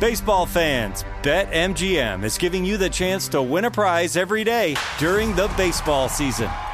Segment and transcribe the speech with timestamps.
[0.00, 5.34] Baseball fans, BetMGM is giving you the chance to win a prize every day during
[5.34, 6.48] the baseball season.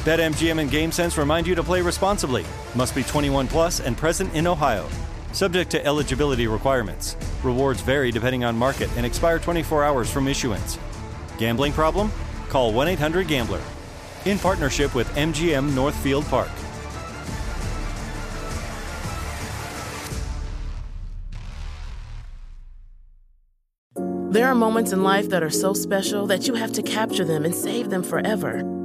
[0.00, 2.46] BetMGM and GameSense remind you to play responsibly.
[2.74, 4.88] Must be 21 plus and present in Ohio.
[5.32, 7.18] Subject to eligibility requirements.
[7.44, 10.78] Rewards vary depending on market and expire 24 hours from issuance.
[11.36, 12.10] Gambling problem?
[12.48, 13.60] Call 1 800 Gambler.
[14.24, 16.48] In partnership with MGM Northfield Park.
[24.30, 27.44] There are moments in life that are so special that you have to capture them
[27.44, 28.79] and save them forever.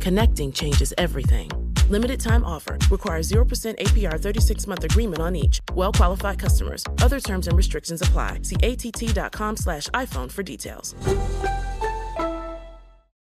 [0.00, 1.50] Connecting changes everything.
[1.90, 2.78] Limited time offer.
[2.90, 5.60] Requires 0% APR 36 month agreement on each.
[5.74, 6.84] Well qualified customers.
[7.02, 8.40] Other terms and restrictions apply.
[8.42, 10.94] See att.com slash iPhone for details.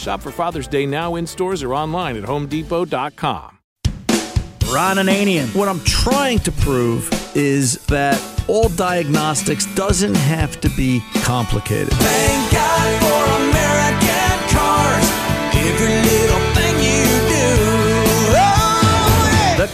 [0.00, 3.58] Shop for Father's Day now in stores or online at homedepot.com.
[4.72, 5.54] Ron Ananian.
[5.54, 11.92] What I'm trying to prove is that all diagnostics doesn't have to be complicated.
[11.92, 16.19] Thank God for American cars.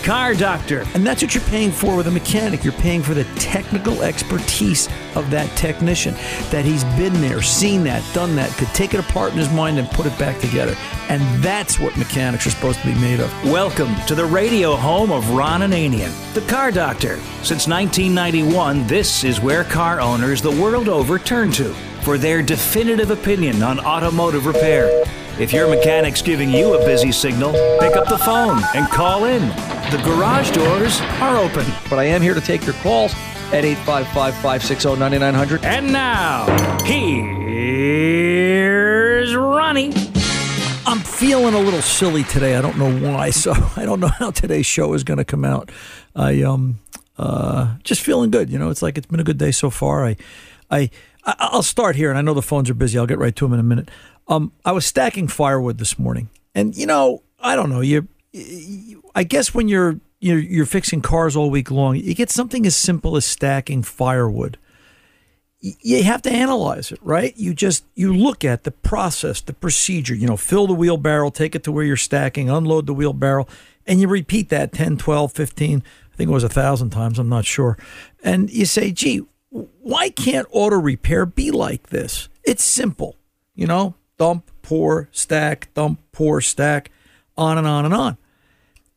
[0.07, 0.85] Car Doctor.
[0.95, 2.63] And that's what you're paying for with a mechanic.
[2.63, 6.15] You're paying for the technical expertise of that technician,
[6.53, 9.81] that he's been there, seen that, done that, could take it apart in his mind
[9.81, 10.77] and put it back together.
[11.09, 13.33] And that's what mechanics are supposed to be made of.
[13.51, 17.17] Welcome to the radio home of Ron Ananian, the Car Doctor.
[17.43, 23.11] Since 1991, this is where car owners the world over turn to for their definitive
[23.11, 25.05] opinion on automotive repair.
[25.41, 27.51] If your mechanic's giving you a busy signal,
[27.81, 29.76] pick up the phone and call in.
[29.91, 31.65] The garage doors are open.
[31.89, 33.13] But I am here to take your calls
[33.53, 35.65] at 855 560 9900.
[35.65, 36.47] And now,
[37.97, 39.93] here's Ronnie.
[40.87, 42.57] I'm feeling a little silly today.
[42.57, 43.31] I don't know why.
[43.31, 45.71] So I don't know how today's show is going to come out.
[46.15, 46.79] I um
[47.19, 48.51] uh just feeling good.
[48.51, 50.05] You know, it's like it's been a good day so far.
[50.05, 50.17] I
[50.71, 50.91] I
[51.25, 52.99] I- I'll start here, and I know the phones are busy.
[52.99, 53.89] I'll get right to them in a minute.
[54.29, 57.81] Um, I was stacking firewood this morning, and you know, I don't know.
[57.81, 58.09] You, you
[59.15, 62.77] I guess when you're you're you're fixing cars all week long, you get something as
[62.77, 64.59] simple as stacking firewood
[65.61, 67.35] you have to analyze it, right?
[67.37, 71.55] You just you look at the process, the procedure, you know, fill the wheelbarrow, take
[71.55, 73.47] it to where you're stacking, unload the wheelbarrow,
[73.87, 75.83] and you repeat that 10, 12, 15,
[76.13, 77.79] I think it was a thousand times, I'm not sure.
[78.23, 82.29] And you say, gee, why can't auto repair be like this?
[82.45, 83.17] It's simple,
[83.55, 86.91] you know, dump, pour, stack, dump, pour, stack,
[87.37, 88.19] on and on and on.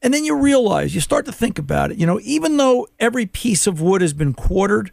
[0.02, 3.26] And then you realize, you start to think about it, you know, even though every
[3.26, 4.92] piece of wood has been quartered,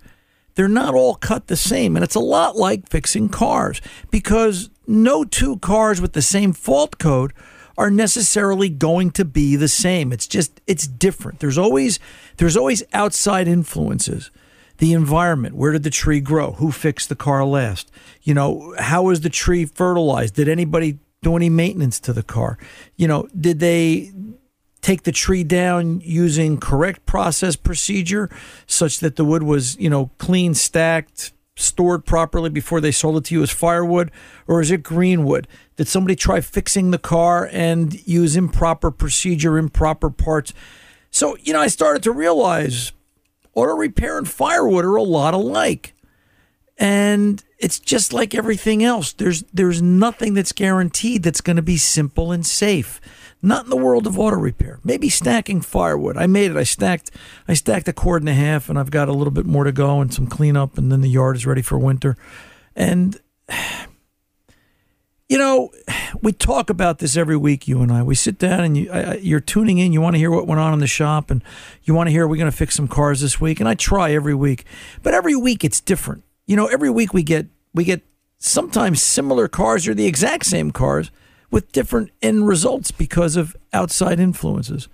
[0.56, 1.96] they're not all cut the same.
[1.96, 3.80] And it's a lot like fixing cars
[4.10, 7.32] because no two cars with the same fault code
[7.78, 10.12] are necessarily going to be the same.
[10.12, 11.40] It's just it's different.
[11.40, 11.98] There's always
[12.38, 14.30] there's always outside influences
[14.78, 15.54] the environment.
[15.54, 16.52] Where did the tree grow?
[16.52, 17.90] Who fixed the car last?
[18.22, 20.34] You know, how was the tree fertilized?
[20.34, 22.58] Did anybody do any maintenance to the car?
[22.96, 24.12] You know, did they
[24.86, 28.30] take the tree down using correct process procedure
[28.68, 33.24] such that the wood was, you know, clean, stacked, stored properly before they sold it
[33.24, 34.12] to you as firewood?
[34.46, 35.48] Or is it green wood?
[35.74, 40.54] Did somebody try fixing the car and use improper procedure, improper parts?
[41.10, 42.92] So, you know, I started to realize
[43.54, 45.94] auto repair and firewood are a lot alike.
[46.78, 49.12] And it's just like everything else.
[49.14, 53.00] There's there's nothing that's guaranteed that's going to be simple and safe.
[53.42, 54.80] Not in the world of auto repair.
[54.82, 56.16] Maybe stacking firewood.
[56.16, 56.56] I made it.
[56.56, 57.10] I stacked
[57.46, 59.72] I stacked a cord and a half and I've got a little bit more to
[59.72, 62.16] go and some cleanup and then the yard is ready for winter.
[62.74, 63.20] And
[65.28, 65.70] you know,
[66.22, 67.66] we talk about this every week.
[67.66, 68.02] You and I.
[68.02, 69.92] We sit down and you, I, you're tuning in.
[69.92, 71.42] You want to hear what went on in the shop, and
[71.82, 73.58] you want to hear we're going to fix some cars this week.
[73.58, 74.64] And I try every week,
[75.02, 76.22] but every week it's different.
[76.46, 78.02] You know, every week we get we get
[78.38, 81.10] sometimes similar cars or the exact same cars
[81.50, 84.88] with different end results because of outside influences.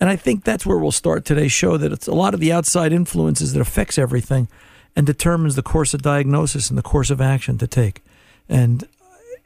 [0.00, 1.76] And I think that's where we'll start today's show.
[1.76, 4.48] That it's a lot of the outside influences that affects everything,
[4.96, 8.02] and determines the course of diagnosis and the course of action to take.
[8.48, 8.86] And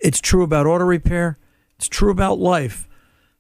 [0.01, 1.39] it's true about auto repair.
[1.77, 2.89] It's true about life.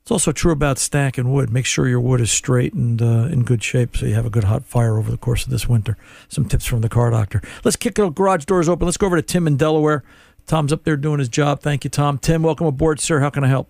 [0.02, 1.50] It's also true about stacking wood.
[1.50, 4.30] Make sure your wood is straight and uh, in good shape so you have a
[4.30, 5.96] good hot fire over the course of this winter.
[6.28, 7.42] Some tips from the car doctor.
[7.64, 8.86] Let's kick the garage doors open.
[8.86, 10.04] Let's go over to Tim in Delaware.
[10.46, 11.60] Tom's up there doing his job.
[11.60, 12.18] Thank you, Tom.
[12.18, 13.20] Tim, welcome aboard, sir.
[13.20, 13.68] How can I help?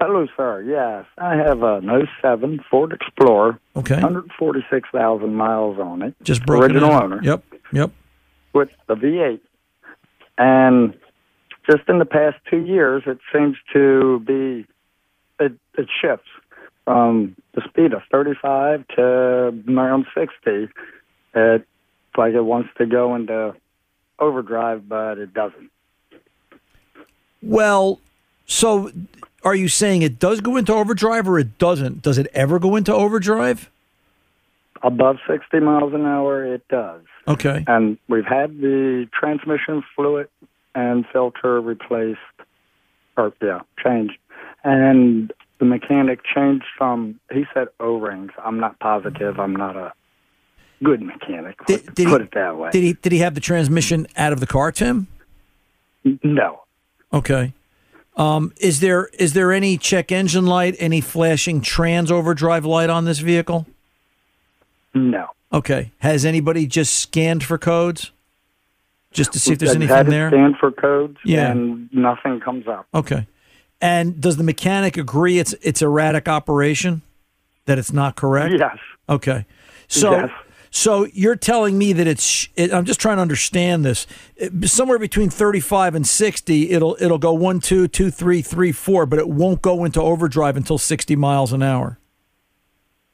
[0.00, 0.62] Hello, sir.
[0.62, 1.90] Yes, I have an
[2.22, 3.94] 07 Ford Explorer, Okay.
[3.96, 6.14] 146,000 miles on it.
[6.22, 7.02] Just broken Original in.
[7.02, 7.20] owner.
[7.22, 7.44] Yep.
[7.72, 7.90] Yep.
[8.54, 9.40] With the V8.
[10.38, 10.94] And
[11.70, 14.66] just in the past two years, it seems to be,
[15.38, 16.28] it, it shifts
[16.84, 19.02] from the speed of 35 to
[19.68, 20.68] around 60.
[21.34, 21.64] It's
[22.16, 23.54] like it wants to go into
[24.20, 25.70] overdrive, but it doesn't.
[27.42, 28.00] Well,
[28.46, 28.90] so
[29.42, 32.02] are you saying it does go into overdrive or it doesn't?
[32.02, 33.70] Does it ever go into overdrive?
[34.82, 37.02] Above 60 miles an hour, it does.
[37.28, 37.64] Okay.
[37.68, 40.28] and we've had the transmission fluid
[40.74, 42.18] and filter replaced,
[43.16, 44.16] or yeah, changed,
[44.64, 48.32] and the mechanic changed from he said O rings.
[48.42, 49.38] I'm not positive.
[49.38, 49.92] I'm not a
[50.82, 51.56] good mechanic.
[51.66, 52.70] Did- did he- put it that way.
[52.70, 55.06] Did he did he have the transmission out of the car, Tim?
[56.22, 56.62] no,
[57.12, 57.52] Okay.
[58.16, 63.04] Um, is there is there any check engine light, any flashing trans overdrive light on
[63.04, 63.66] this vehicle?
[64.94, 65.28] no.
[65.52, 65.90] Okay.
[65.98, 68.12] Has anybody just scanned for codes?
[69.12, 70.28] Just to see if there's anything had there?
[70.30, 71.50] Stand for codes, Yeah.
[71.50, 72.86] and nothing comes up.
[72.94, 73.26] Okay.
[73.80, 77.02] And does the mechanic agree it's it's erratic operation?
[77.66, 78.54] That it's not correct?
[78.58, 78.78] Yes,
[79.08, 79.44] Okay.
[79.88, 80.30] So Yes.
[80.72, 84.06] So you're telling me that it's it, I'm just trying to understand this.
[84.36, 89.06] It- somewhere between 35 and 60 it'll it'll go 1 2 2 3 3 4
[89.06, 91.98] but it won't go into overdrive until 60 miles an hour.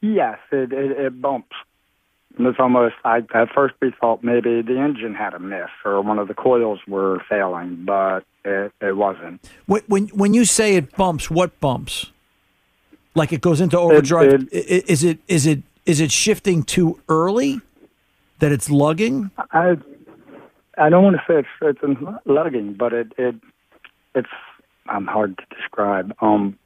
[0.01, 1.57] yes, it it, it bumps.
[2.39, 2.95] And it's almost.
[3.05, 6.35] I at first we thought maybe the engine had a miss or one of the
[6.35, 9.41] coils were failing, but it, it wasn't.
[9.65, 12.11] When when when you say it bumps, what bumps?
[13.15, 14.35] Like it goes into overdrive.
[14.35, 17.61] it- I- i- is it is it is it shifting too early
[18.41, 19.31] that it's lugging?
[19.53, 19.77] I
[20.77, 23.35] I don't want to say it's it's lugging, but it it
[24.15, 24.29] it's
[24.89, 26.15] I'm hard to describe.
[26.21, 26.59] Um,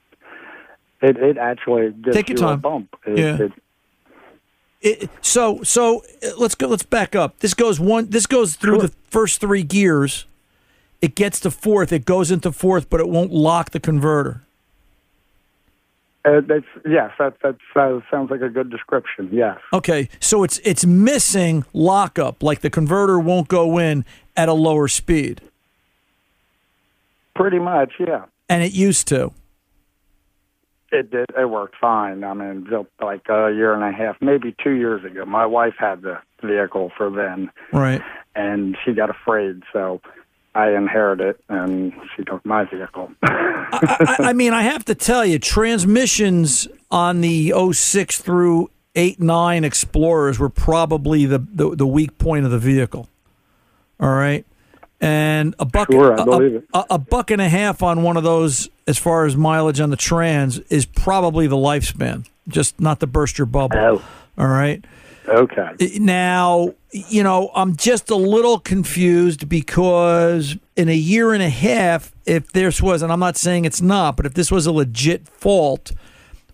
[1.00, 2.96] it it actually gives Take your you a bump.
[3.06, 3.36] It, Yeah.
[3.46, 3.52] it,
[4.82, 6.02] It, so so
[6.38, 6.66] let's go.
[6.66, 7.38] Let's back up.
[7.40, 8.08] This goes one.
[8.10, 8.88] This goes through Sure.
[8.88, 10.24] the first three gears.
[11.02, 11.92] It gets to fourth.
[11.92, 14.42] It goes into fourth, but it won't lock the converter.
[16.24, 19.28] It, it's yes, that that uh, sounds like a good description.
[19.32, 22.42] Yes, Okay, so it's it's missing lockup.
[22.42, 24.04] Like the converter won't go in
[24.36, 25.40] at a lower speed,
[27.34, 27.92] pretty much.
[27.98, 29.32] Yeah, and it used to.
[30.92, 31.26] it did.
[31.38, 32.24] It worked fine.
[32.24, 32.66] I mean,
[33.00, 36.90] like a year and a half, maybe two years ago, my wife had the vehicle
[36.96, 38.02] for then, Right.
[38.34, 40.00] and she got afraid, so.
[40.54, 43.10] I inherited it, and she took my vehicle.
[43.22, 49.64] I, I mean, I have to tell you, transmissions on the 06 through 8 9
[49.64, 53.08] Explorers were probably the, the, the weak point of the vehicle.
[54.00, 54.44] All right.
[55.00, 58.02] And a buck, Sure, I a- believe a, a, a buck and a half on
[58.02, 62.26] one of those, as far as mileage on the trans, is probably the lifespan.
[62.48, 63.78] Just not to burst your bubble.
[63.78, 64.04] Oh.
[64.36, 64.84] All right.
[65.30, 65.70] Okay.
[65.98, 72.12] Now, you know, I'm just a little confused because in a year and a half,
[72.26, 75.28] if this was, and I'm not saying it's not, but if this was a legit
[75.28, 75.92] fault,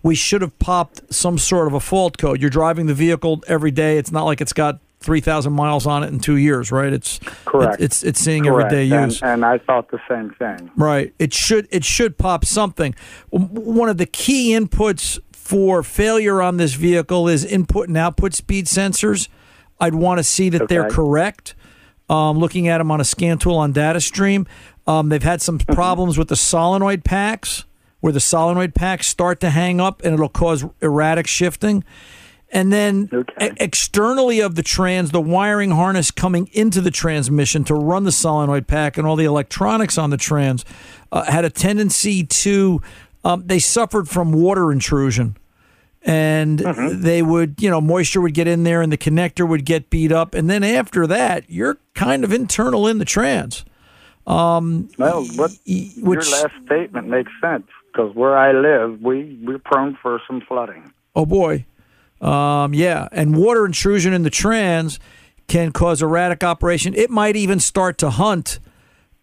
[0.03, 2.39] we should have popped some sort of a fault code.
[2.39, 3.97] You're driving the vehicle every day.
[3.97, 6.91] It's not like it's got three thousand miles on it in two years, right?
[6.91, 7.79] It's Correct.
[7.79, 8.71] it- it's it's seeing Correct.
[8.73, 9.21] everyday and, use.
[9.21, 10.71] and I thought the same thing.
[10.75, 11.13] Right.
[11.19, 12.95] It should it should pop something.
[13.29, 18.65] One of the key inputs for failure on this vehicle is input and output speed
[18.65, 19.29] sensors.
[19.79, 21.55] I'd want to see that they're correct.
[22.09, 24.45] Um, looking at them on a scan tool on DataStream,
[24.87, 27.63] um, they've had some problems with the solenoid packs,
[28.01, 31.85] where the solenoid packs start to hang up and it'll cause erratic shifting.
[32.49, 33.47] And then Okay.
[33.47, 38.11] e- externally of the trans, the wiring harness coming into the transmission to run the
[38.11, 40.63] solenoid pack and all the electronics on the trans
[41.11, 42.81] uh, had a tendency to,
[43.27, 45.37] um, they suffered from water intrusion.
[46.03, 49.89] And they would, you know, moisture would get in there and the connector would get
[49.89, 50.33] beat up.
[50.33, 53.65] And then after that, you're kind of internal in the trans.
[54.97, 59.97] Well, what y- your last statement makes sense because where I live, we we're prone
[60.01, 60.93] for some flooding.
[61.15, 61.65] Oh boy.
[62.21, 64.99] Um, yeah, and water intrusion in the trans
[65.47, 66.93] can cause erratic operation.
[66.93, 68.59] It might even start to hunt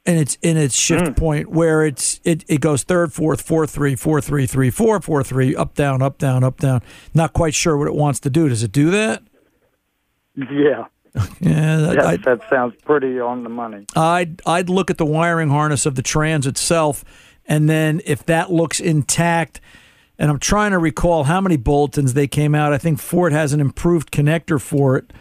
[0.06, 1.16] in its in its shift mm.
[1.16, 5.22] point where it's it, it goes third, fourth, four, three, four, three, three, four, four,
[5.22, 6.82] three, up, down, up, down, up, down.
[7.14, 8.48] Not quite sure what it wants to do.
[8.48, 9.22] Does it do that?
[10.36, 10.86] Yeah,
[11.40, 13.86] Yeah, yes, I, that sounds pretty on the money.
[13.94, 17.04] I'd I'd look at the wiring harness of the trans itself,
[17.46, 19.60] and then if that looks intact,
[20.18, 22.72] and I'm trying to recall how many bulletins they came out.
[22.72, 25.12] I think Ford has an improved connector for it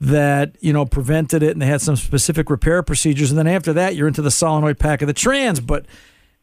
[0.00, 3.30] that you know prevented it, and they had some specific repair procedures.
[3.30, 5.60] And then after that, you're into the solenoid pack of the trans.
[5.60, 5.86] But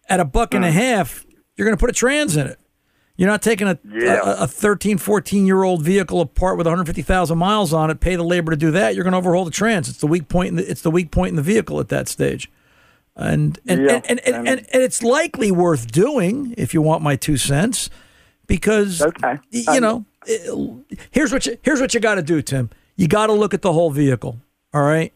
[0.08, 0.78] at a buck and a hmm.
[0.78, 2.60] half, you're going to put a trans in it.
[3.18, 4.22] You're not taking a, Yeah.
[4.24, 8.24] a, a 13, 14 year old vehicle apart with 150,000 miles on it, pay the
[8.24, 8.94] labor to do that.
[8.94, 9.90] You're going to overhaul the trans.
[9.90, 12.08] It's the weak point in the, it's the weak point in the vehicle at that
[12.08, 12.50] stage.
[13.16, 17.02] And and, Yeah, and, and, and, and- and, it's likely worth doing if you want
[17.02, 17.90] my two cents
[18.46, 19.40] because Okay.
[19.52, 23.28] you know it- here's what you here's what you got to do Tim you got
[23.28, 24.38] to look at the whole vehicle
[24.74, 25.14] all right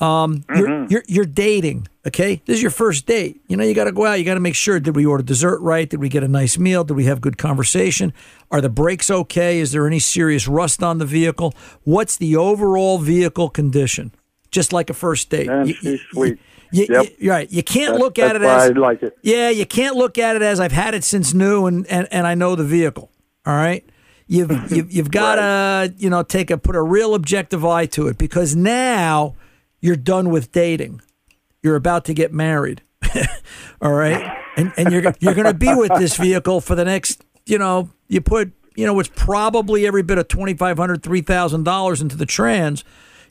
[0.00, 2.42] um, you're, you're you're dating, okay?
[2.44, 3.40] This is your first date.
[3.46, 4.14] You know, you got to go out.
[4.18, 5.88] You got to make sure: did we order dessert right?
[5.88, 6.82] Did we get a nice meal?
[6.82, 8.12] Did we have good conversation?
[8.50, 9.60] Are the brakes okay?
[9.60, 11.54] Is there any serious rust on the vehicle?
[11.84, 14.10] What's the overall vehicle condition?
[14.50, 15.46] Just like a first date.
[15.46, 16.38] Man, You- she's you- sweet.
[16.72, 17.06] you- Yep.
[17.20, 17.52] you- right.
[17.52, 19.16] You can't That's- look at it as I like it.
[19.22, 22.26] yeah, you can't look at it as I've had it since new and, and, and
[22.26, 23.08] I know the vehicle.
[23.46, 23.84] All right.
[24.28, 28.08] You've you've, you've got to you know take a put a real objective eye to
[28.08, 29.34] it because now
[29.80, 31.02] you're done with dating.
[31.62, 32.82] You're about to get married.
[33.82, 37.24] All right, and and you're you're going to be with this vehicle for the next
[37.44, 41.20] you know you put you know it's probably every bit of twenty five hundred three
[41.20, 42.84] thousand dollars into the trans.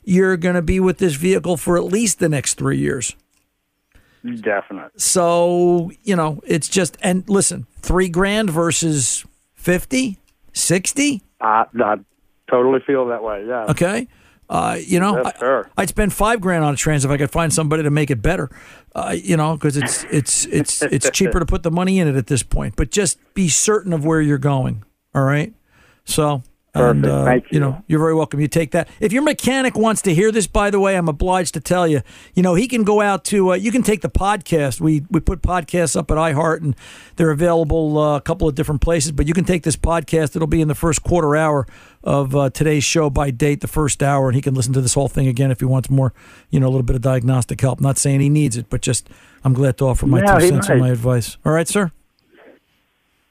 [0.04, 3.16] You're going to be with this vehicle for at least the next three years.
[4.22, 5.00] Definite.
[5.00, 10.18] So, you know, it's just, and listen, three grand versus 50,
[10.52, 11.22] 60.
[11.40, 11.96] I, I
[12.50, 13.44] totally feel that way.
[13.46, 13.66] Yeah.
[13.70, 14.08] Okay.
[14.48, 17.30] Uh, you know, Yes, I, I'd spend five grand on a trans if I could
[17.30, 18.50] find somebody to make it better.
[18.94, 22.16] Uh, you know, because it's it's it's it's cheaper to put the money in it
[22.16, 22.76] at this point.
[22.76, 24.84] But just be certain of where you're going.
[25.14, 25.54] All right.
[26.04, 26.42] So.
[26.74, 27.06] And, Perfect.
[27.06, 27.60] uh, Thank you you.
[27.60, 28.40] know, you're very welcome.
[28.40, 28.88] You take that.
[28.98, 32.00] If your mechanic wants to hear this, by the way, I'm obliged to tell you.
[32.34, 33.52] You know, he can go out to.
[33.52, 34.80] Uh, you can take the podcast.
[34.80, 36.74] We we put podcasts up at iHeart, and
[37.16, 39.12] they're available uh, a couple of different places.
[39.12, 40.34] But you can take this podcast.
[40.34, 41.66] It'll be in the first quarter hour
[42.02, 44.94] of uh, today's show by date, the first hour, and he can listen to this
[44.94, 46.14] whole thing again if he wants more.
[46.48, 47.82] You know, a little bit of diagnostic help.
[47.82, 49.10] Not saying he needs it, but just
[49.44, 51.36] I'm glad to offer my Yeah, two cents and my advice.
[51.44, 51.92] All right, sir.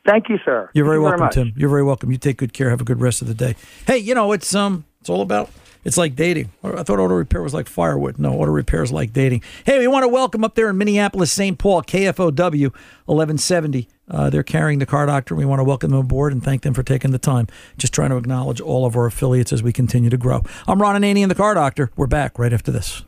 [0.05, 0.69] Thank you, sir.
[0.73, 1.33] You're very you welcome, much.
[1.33, 1.53] Tim.
[1.55, 2.11] You're very welcome.
[2.11, 2.69] You take good care.
[2.69, 3.55] Have a good rest of the day.
[3.85, 5.49] Hey, you know it's um, it's all about.
[5.83, 6.51] It's like dating.
[6.63, 8.19] I thought auto repair was like firewood.
[8.19, 9.41] No, auto repair is like dating.
[9.65, 11.57] Hey, we want to welcome up there in Minneapolis, St.
[11.57, 12.71] Paul, KFOW
[13.05, 13.87] 1170.
[14.07, 15.33] Uh, they're carrying the car doctor.
[15.33, 17.47] We want to welcome them aboard and thank them for taking the time.
[17.79, 20.43] Just trying to acknowledge all of our affiliates as we continue to grow.
[20.67, 21.89] I'm Ron Ananian, the car doctor.
[21.95, 23.03] We're back right after this.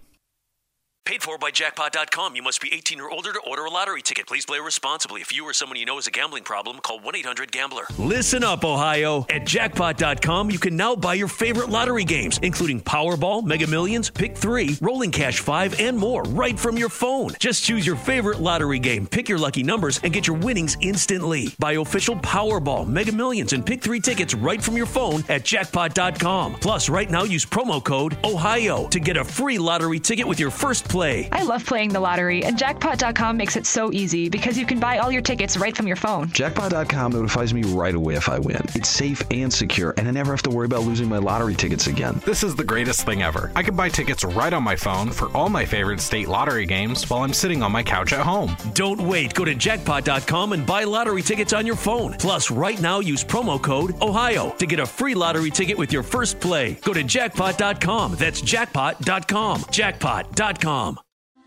[1.05, 2.33] Paid for by jackpot.com.
[2.33, 4.25] You must be 18 or older to order a lottery ticket.
[4.25, 5.19] Please play responsibly.
[5.19, 7.83] If you or someone you know has a gambling problem, call 1 800 Gambler.
[8.00, 9.25] Listen up, Ohio.
[9.29, 14.38] At jackpot.com, you can now buy your favorite lottery games, including Powerball, Mega Millions, Pick
[14.38, 17.31] 3, Rolling Cash 5, and more, right from your phone.
[17.38, 21.53] Just choose your favorite lottery game, pick your lucky numbers, and get your winnings instantly.
[21.60, 26.55] Buy official Powerball, Mega Millions, and Pick 3 tickets right from your phone at jackpot.com.
[26.62, 30.51] Plus, right now, use promo code OHIO to get a free lottery ticket with your
[30.51, 31.27] first play.
[31.31, 35.00] I love playing the lottery, and jackpot.com makes it so easy because you can buy
[35.00, 36.29] all your tickets right from your phone.
[36.29, 38.62] Jackpot.com notifies me right away if I win.
[38.75, 41.88] It's safe and secure, and I never have to worry about losing my lottery tickets
[41.88, 42.21] again.
[42.25, 43.51] This is the greatest thing ever.
[43.55, 47.09] I can buy tickets right on my phone for all my favorite state lottery games
[47.09, 48.55] while I'm sitting on my couch at home.
[48.75, 49.33] Don't wait.
[49.33, 52.13] Go to jackpot.com and buy lottery tickets on your phone.
[52.19, 56.03] Plus, right now use promo code OHIO to get a free lottery ticket with your
[56.03, 56.75] first play.
[56.83, 58.13] Go to jackpot.com.
[58.13, 59.65] That's jackpot.com.
[59.71, 60.82] Jackpot.com.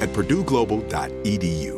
[0.00, 1.77] at purdueglobal.edu.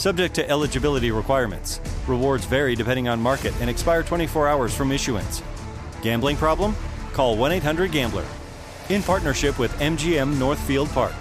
[0.00, 1.78] Subject to eligibility requirements.
[2.06, 5.42] Rewards vary depending on market and expire 24 hours from issuance.
[6.00, 6.74] Gambling problem?
[7.12, 8.24] Call 1 800 Gambler.
[8.88, 11.12] In partnership with MGM Northfield Park.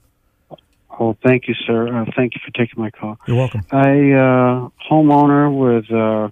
[1.01, 1.89] Oh, thank you, sir.
[1.89, 3.19] Uh, thank you for taking my call.
[3.27, 3.63] You're welcome.
[3.71, 6.31] I uh, homeowner with uh,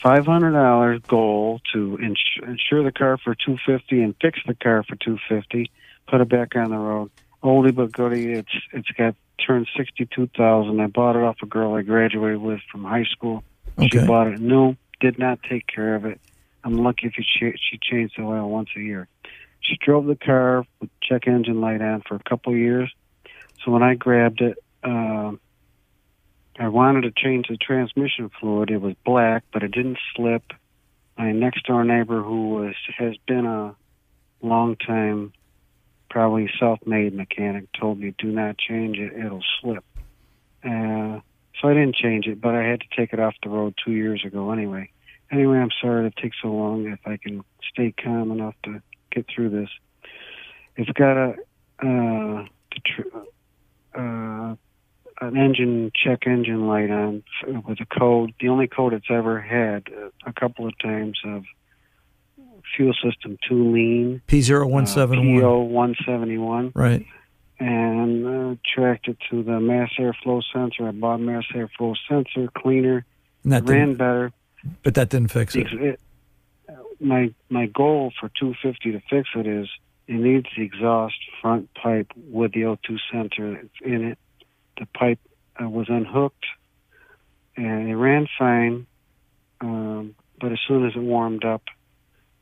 [0.00, 4.54] five hundred dollars goal to ins- insure the car for two fifty and fix the
[4.54, 5.70] car for two fifty.
[6.06, 7.10] Put it back on the road.
[7.42, 8.32] Oldie but goodie.
[8.32, 10.80] It's it's got turned sixty two thousand.
[10.80, 13.44] I bought it off a girl I graduated with from high school.
[13.80, 14.76] She bought it new.
[15.00, 16.20] Did not take care of it.
[16.64, 19.08] I'm lucky if she she changed the oil once a year.
[19.60, 22.92] She drove the car with check engine light on for a couple years.
[23.64, 25.32] So when I grabbed it, uh,
[26.58, 28.70] I wanted to change the transmission fluid.
[28.70, 30.42] It was black, but it didn't slip.
[31.16, 33.74] My next door neighbor, who was has been a
[34.42, 35.32] long time,
[36.10, 39.84] probably self-made mechanic, told me, "Do not change it; it'll slip."
[40.64, 41.20] Uh,
[41.60, 43.92] so I didn't change it, but I had to take it off the road two
[43.92, 44.90] years ago anyway.
[45.30, 46.86] Anyway, I'm sorry it takes so long.
[46.86, 49.68] If I can stay calm enough to get through this,
[50.76, 51.34] it's got a
[51.80, 52.44] uh,
[53.94, 54.54] uh,
[55.20, 57.22] an engine check engine light on
[57.66, 58.32] with a code.
[58.40, 61.44] The only code it's ever had uh, a couple of times of
[62.76, 64.22] fuel system too lean.
[64.28, 65.42] P0171.
[66.06, 66.72] P0171.
[66.74, 67.06] Right.
[67.60, 70.86] And uh, tracked it to the mass airflow sensor.
[70.86, 73.04] I bought mass airflow sensor cleaner.
[73.42, 74.32] And that ran better.
[74.82, 75.72] But that didn't fix it.
[75.72, 76.00] It-
[77.00, 79.68] my my goal for 250 to fix it is
[80.06, 84.18] it needs the exhaust front pipe with the O2 sensor in it.
[84.78, 85.18] The pipe
[85.60, 86.46] uh, was unhooked,
[87.56, 88.86] and it ran fine.
[89.60, 91.62] Um, but as soon as it warmed up,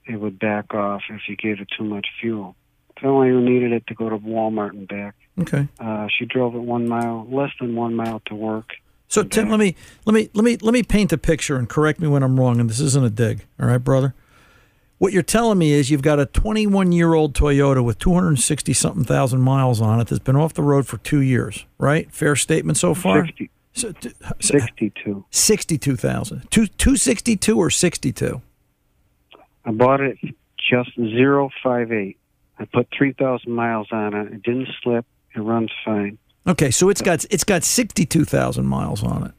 [0.07, 2.55] it would back off if you gave it too much fuel.
[3.03, 5.15] I only needed it to go to Walmart and back.
[5.41, 5.69] Okay.
[5.79, 8.71] Uh, she drove it one mile, less than one mile to work.
[9.09, 12.01] So Tim, let me let me let me let me paint a picture and correct
[12.01, 12.59] me when I'm wrong.
[12.59, 14.15] And this isn't a dig, all right, brother.
[14.99, 19.05] What you're telling me is you've got a 21 year old Toyota with 260 something
[19.05, 22.11] thousand miles on it that's been off the road for two years, right?
[22.11, 23.27] Fair statement so far.
[23.27, 25.25] 60, So, t- 62.
[25.31, 26.51] 62,000.
[26.51, 28.41] Two, 262 or 62?
[29.67, 30.17] I bought it
[30.71, 32.17] just zero five eight.
[32.59, 34.33] I put three thousand miles on it.
[34.33, 35.05] It didn't slip.
[35.35, 36.19] It runs fine.
[36.47, 39.33] Okay, so it's got it's got 62,000 miles on it.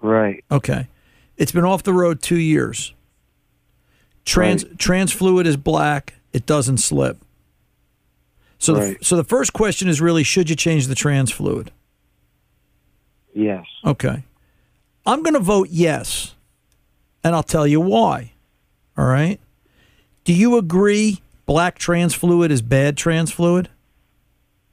[0.00, 0.42] Right.
[0.50, 0.88] Okay.
[1.36, 2.94] It's been off the road 2 years.
[4.24, 6.14] Trans trans fluid is black.
[6.32, 7.18] It doesn't slip.
[8.58, 11.70] So the, so the first question is really should you change the trans fluid?
[13.34, 13.66] Yes.
[13.84, 14.24] Okay.
[15.04, 16.34] I'm going to vote yes.
[17.22, 18.32] And I'll tell you why.
[18.96, 19.38] All right?
[20.24, 23.68] Do you agree black trans fluid is bad trans fluid?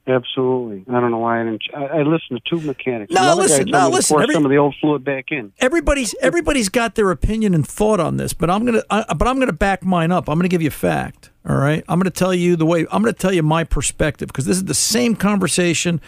[0.06, 0.84] Absolutely.
[0.94, 1.62] I don't know why I didn't.
[1.74, 3.10] I, I listened to two mechanics.
[3.10, 5.50] No, listen, no, listen, every- some of the old fluid back in.
[5.60, 9.38] Everybody's everybody's got their opinion and thought on this, but I'm gonna I, but I'm
[9.38, 10.28] gonna back mine up.
[10.28, 11.30] I'm gonna give you a fact.
[11.48, 14.44] All right, I'm gonna tell you the way I'm gonna tell you my perspective because
[14.44, 16.02] this is the same conversation.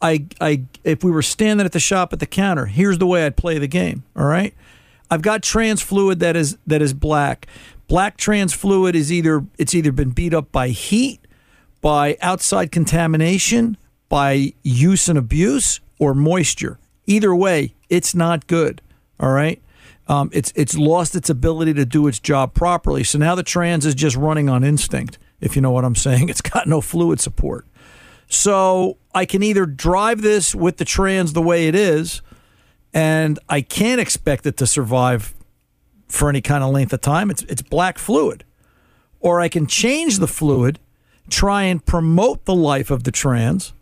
[0.00, 3.26] I I if we were standing at the shop at the counter, here's the way
[3.26, 4.02] I'd play the game.
[4.16, 4.54] All right,
[5.10, 7.46] I've got trans fluid that is that is black.
[7.92, 11.20] Black trans fluid is either it's either been beat up by heat,
[11.82, 13.76] by outside contamination,
[14.08, 16.78] by use and abuse, or moisture.
[17.04, 18.80] Either way, it's not good.
[19.20, 19.60] All right.
[20.08, 23.04] Um, it's it's lost its ability to do its job properly.
[23.04, 25.18] So now the trans is just running on instinct.
[25.42, 27.66] If you know what I'm saying, it's got no fluid support.
[28.26, 32.22] So I can either drive this with the trans the way it is,
[32.94, 35.34] and I can't expect it to survive
[36.12, 37.30] for any kind of length of time.
[37.30, 38.44] It's it's black fluid,
[39.20, 40.78] or I can change the fluid,
[41.30, 43.72] try and promote the life of the trans,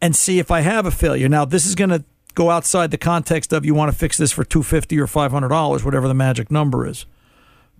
[0.00, 1.28] and see if I have a failure.
[1.28, 4.32] Now this is going to go outside the context of you want to fix this
[4.32, 7.06] for two fifty or five hundred dollars, whatever the magic number is.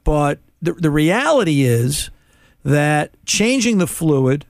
[0.05, 2.11] But the the reality is
[2.65, 4.47] that changing the fluid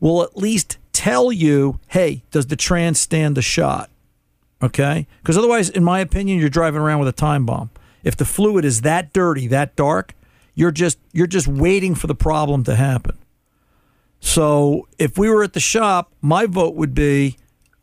[0.00, 3.90] will at least tell you, hey, does the trans stand the shot?
[4.62, 5.06] Okay?
[5.20, 7.68] Because otherwise, in my opinion, you're driving around with a time bomb.
[8.04, 10.14] If the fluid is that dirty, that dark,
[10.54, 13.16] you're just you're just waiting for the problem to happen.
[14.20, 17.36] So if we were at the shop, my vote would be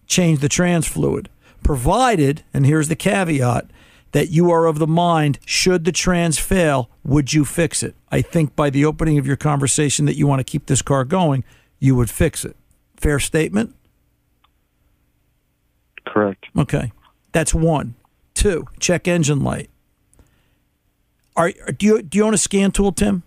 [0.07, 1.29] change the trans fluid,
[1.63, 3.69] provided, and here's the caveat,
[4.11, 7.95] that you are of the mind, should the trans fail, would you fix it?
[8.11, 11.05] I think by the opening of your conversation that you want to keep this car
[11.05, 11.43] going,
[11.77, 12.55] you would fix it.
[12.97, 13.75] Fair statement?
[16.07, 16.45] Correct.
[16.57, 16.91] Okay.
[17.31, 17.95] That's one.
[18.33, 19.69] Two, check engine light.
[21.39, 23.23] Are do you do you own a scan tool, Tim?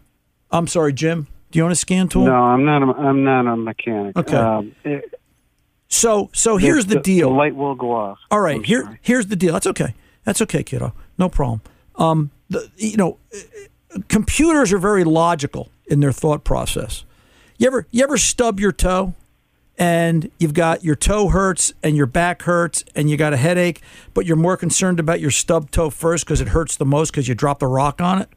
[0.50, 1.28] I'm sorry, Jim.
[1.50, 2.26] Do you own a scan tool?
[2.26, 2.82] No, I'm not.
[2.82, 4.16] A, I'm not a mechanic.
[4.18, 4.36] Okay.
[4.36, 5.18] Um, it-
[5.88, 7.30] So so here's the, deal.
[7.30, 8.18] The light will go off.
[8.30, 9.52] All right, here here's the deal.
[9.54, 9.94] That's okay.
[10.24, 10.92] That's okay, kiddo.
[11.18, 11.62] No problem.
[11.96, 13.18] Um, the, you know,
[14.08, 17.04] computers are very logical in their thought process.
[17.58, 19.14] You ever you ever stub your toe,
[19.78, 23.80] and you've got your toe hurts and your back hurts and you got a headache,
[24.14, 27.28] but you're more concerned about your stub toe first because it hurts the most because
[27.28, 28.28] you dropped a rock on it.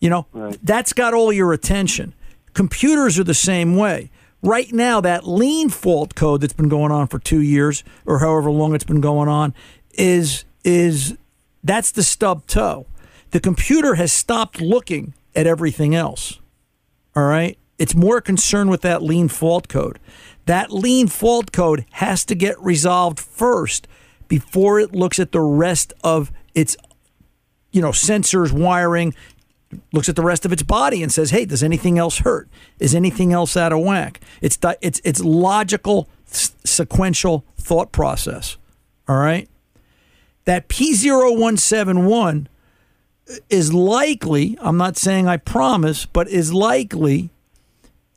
[0.00, 0.26] You know,
[0.62, 2.14] that's got all your attention.
[2.54, 4.10] Computers are the same way.
[4.42, 8.50] Right now, that lean fault code that's been going on for two years or however
[8.50, 9.54] long it's been going on
[9.94, 11.16] is is
[11.64, 12.86] that's the stub toe.
[13.30, 16.40] The computer has stopped looking at everything else.
[17.14, 17.58] All right.
[17.78, 19.98] It's more concerned with that lean fault code.
[20.46, 23.86] That lean fault code has to get resolved first
[24.28, 26.76] before it looks at the rest of its
[27.72, 29.14] you know sensors wiring
[29.92, 32.48] looks at the rest of its body and says hey does anything else hurt?
[32.78, 34.20] Is anything else out of whack?
[34.40, 38.56] It's it's it's logical s- sequential thought process.
[39.08, 39.48] All right?
[40.44, 42.46] That P0171
[43.50, 47.30] is likely I'm not saying I promise but is likely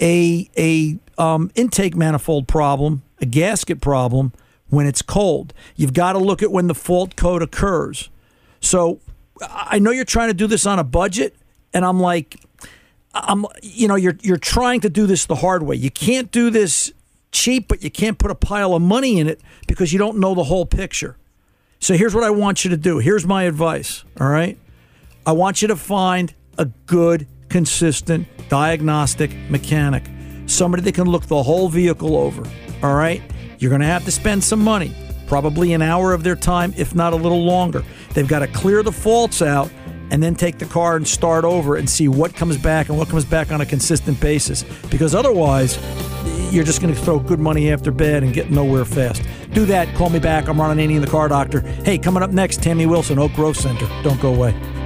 [0.01, 4.33] a a um, intake manifold problem, a gasket problem
[4.69, 5.53] when it's cold.
[5.75, 8.09] You've got to look at when the fault code occurs.
[8.61, 8.99] So
[9.41, 11.35] I know you're trying to do this on a budget,
[11.73, 12.39] and I'm like,
[13.13, 15.75] I'm, you know, you're you're trying to do this the hard way.
[15.75, 16.93] You can't do this
[17.31, 20.35] cheap, but you can't put a pile of money in it because you don't know
[20.35, 21.17] the whole picture.
[21.79, 22.99] So here's what I want you to do.
[22.99, 24.03] Here's my advice.
[24.19, 24.57] All right,
[25.25, 30.03] I want you to find a good, consistent diagnostic mechanic,
[30.45, 32.43] somebody that can look the whole vehicle over.
[32.83, 33.21] All right,
[33.57, 34.95] you're going to have to spend some money,
[35.27, 37.83] probably an hour of their time, if not a little longer.
[38.13, 39.69] They've got to clear the faults out
[40.11, 43.09] and then take the car and start over and see what comes back and what
[43.09, 44.63] comes back on a consistent basis.
[44.89, 45.77] Because otherwise,
[46.51, 49.21] you're just going to throw good money after bad and get nowhere fast.
[49.51, 49.93] Do that.
[49.95, 50.47] Call me back.
[50.47, 51.61] I'm Ron Ananian, the car doctor.
[51.61, 53.87] Hey, coming up next, Tammy Wilson, Oak Grove Center.
[54.03, 54.78] Don't go away.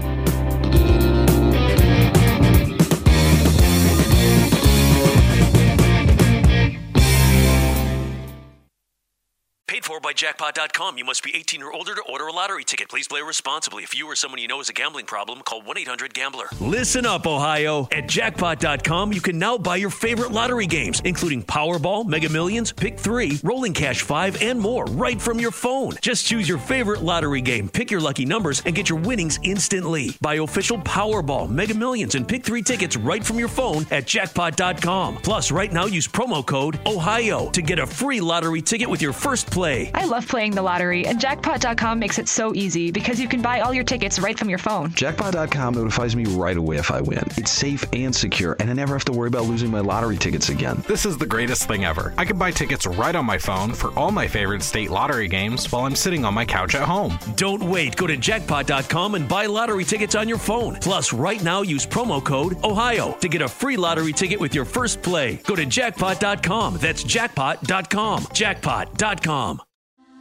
[10.03, 10.97] By jackpot.com.
[10.97, 12.89] You must be 18 or older to order a lottery ticket.
[12.89, 13.83] Please play responsibly.
[13.83, 16.47] If you or someone you know has a gambling problem, call 1 800 Gambler.
[16.59, 17.87] Listen up, Ohio.
[17.91, 22.99] At jackpot.com, you can now buy your favorite lottery games, including Powerball, Mega Millions, Pick
[22.99, 25.93] 3, Rolling Cash 5, and more, right from your phone.
[26.01, 30.17] Just choose your favorite lottery game, pick your lucky numbers, and get your winnings instantly.
[30.19, 35.17] Buy official Powerball, Mega Millions, and Pick 3 tickets right from your phone at jackpot.com.
[35.17, 39.13] Plus, right now, use promo code OHIO to get a free lottery ticket with your
[39.13, 39.92] first play.
[39.95, 43.59] I love playing the lottery, and jackpot.com makes it so easy because you can buy
[43.61, 44.91] all your tickets right from your phone.
[44.91, 47.23] Jackpot.com notifies me right away if I win.
[47.37, 50.49] It's safe and secure, and I never have to worry about losing my lottery tickets
[50.49, 50.83] again.
[50.87, 52.13] This is the greatest thing ever.
[52.17, 55.71] I can buy tickets right on my phone for all my favorite state lottery games
[55.71, 57.17] while I'm sitting on my couch at home.
[57.35, 57.95] Don't wait.
[57.95, 60.75] Go to jackpot.com and buy lottery tickets on your phone.
[60.75, 64.65] Plus, right now, use promo code OHIO to get a free lottery ticket with your
[64.65, 65.37] first play.
[65.45, 66.77] Go to jackpot.com.
[66.77, 68.27] That's jackpot.com.
[68.33, 69.61] Jackpot.com.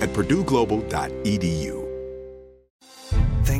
[0.00, 1.85] at purdueglobal.edu.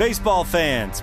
[0.00, 1.02] Baseball fans,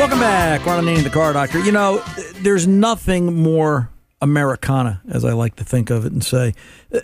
[0.00, 0.64] Welcome back.
[0.64, 1.60] Ron Ananian, the car doctor.
[1.60, 2.02] You know,
[2.36, 3.90] there's nothing more
[4.22, 6.54] Americana, as I like to think of it and say,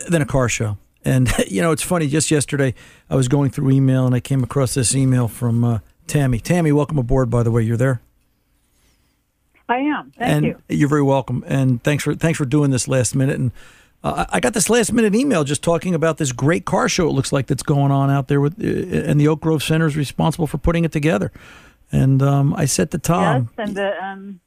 [0.08, 0.78] than a car show.
[1.04, 2.06] And, you know, it's funny.
[2.06, 2.72] Just yesterday,
[3.10, 6.40] I was going through email and I came across this email from uh, Tammy.
[6.40, 7.60] Tammy, welcome aboard, by the way.
[7.60, 8.00] You're there?
[9.68, 10.12] I am.
[10.12, 10.62] Thank and you.
[10.70, 11.44] You're very welcome.
[11.46, 13.38] And thanks for thanks for doing this last minute.
[13.38, 13.52] And
[14.02, 17.08] Uh, I I got this last minute email just talking about this great car show.
[17.08, 19.86] It looks like that's going on out there with, uh, and the Oak Grove Center
[19.86, 21.30] is responsible for putting it together.
[21.92, 24.40] And um, I said to Tom, yes, and the um,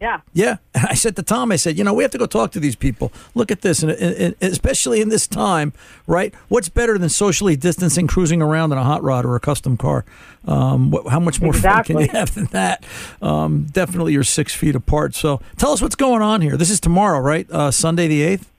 [0.00, 0.20] yeah.
[0.34, 2.60] yeah, I said to Tom, I said, you know, we have to go talk to
[2.60, 3.10] these people.
[3.34, 5.72] Look at this, and, and, and especially in this time,
[6.06, 6.34] right?
[6.48, 10.04] What's better than socially distancing, cruising around in a hot rod or a custom car?
[10.46, 12.84] Um, what, how much more fun can you have than that?
[13.22, 15.14] Um, definitely, you're six feet apart.
[15.14, 16.56] So, tell us what's going on here.
[16.56, 17.50] This is tomorrow, right?
[17.50, 18.50] Uh, Sunday the eighth.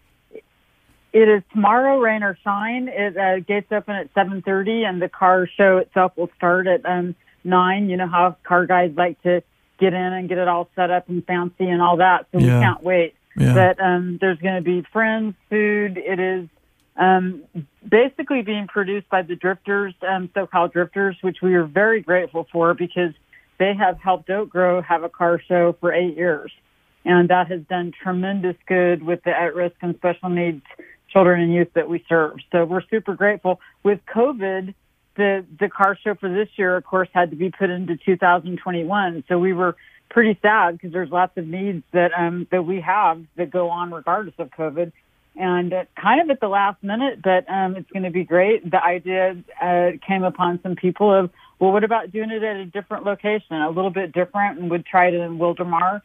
[1.13, 2.89] It is tomorrow, rain or shine.
[2.89, 6.85] It uh, gates open at seven thirty, and the car show itself will start at
[6.85, 7.89] um, nine.
[7.89, 9.41] You know how car guys like to
[9.79, 12.27] get in and get it all set up and fancy and all that.
[12.31, 12.59] So Yeah.
[12.59, 13.15] we can't wait.
[13.37, 13.53] Yeah.
[13.53, 15.97] But um, there's going to be friends, food.
[15.97, 16.47] It is
[16.95, 17.43] um,
[17.87, 22.73] basically being produced by the Drifters, um, SoCal Drifters, which we are very grateful for
[22.73, 23.11] because
[23.59, 26.51] they have helped Oak Grove have a car show for eight years.
[27.03, 30.63] And that has done tremendous good with the at risk and special needs
[31.11, 32.37] children and youth that we serve.
[32.51, 33.59] So we're super grateful.
[33.83, 34.73] With COVID,
[35.15, 39.23] the, the car show for this year, of course, had to be put into 2021.
[39.27, 39.75] So we were
[40.09, 43.91] pretty sad because there's lots of needs that, um, that we have that go on
[43.91, 44.91] regardless of COVID.
[45.37, 48.69] And uh, kind of at the last minute, but um, it's going to be great.
[48.69, 52.65] The idea uh, came upon some people of, well, what about doing it at a
[52.65, 56.01] different location, a little bit different, and would try it in Wildomar.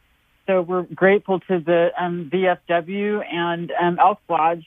[0.47, 4.65] So we're grateful to the um, VFW and um, Elk Lodge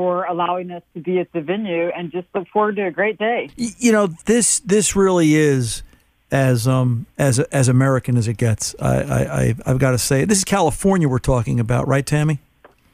[0.00, 3.18] for allowing us to be at the venue, and just look forward to a great
[3.18, 3.50] day.
[3.56, 5.82] You know this this really is
[6.30, 8.74] as um as as American as it gets.
[8.80, 12.38] I I, I I've got to say this is California we're talking about, right, Tammy?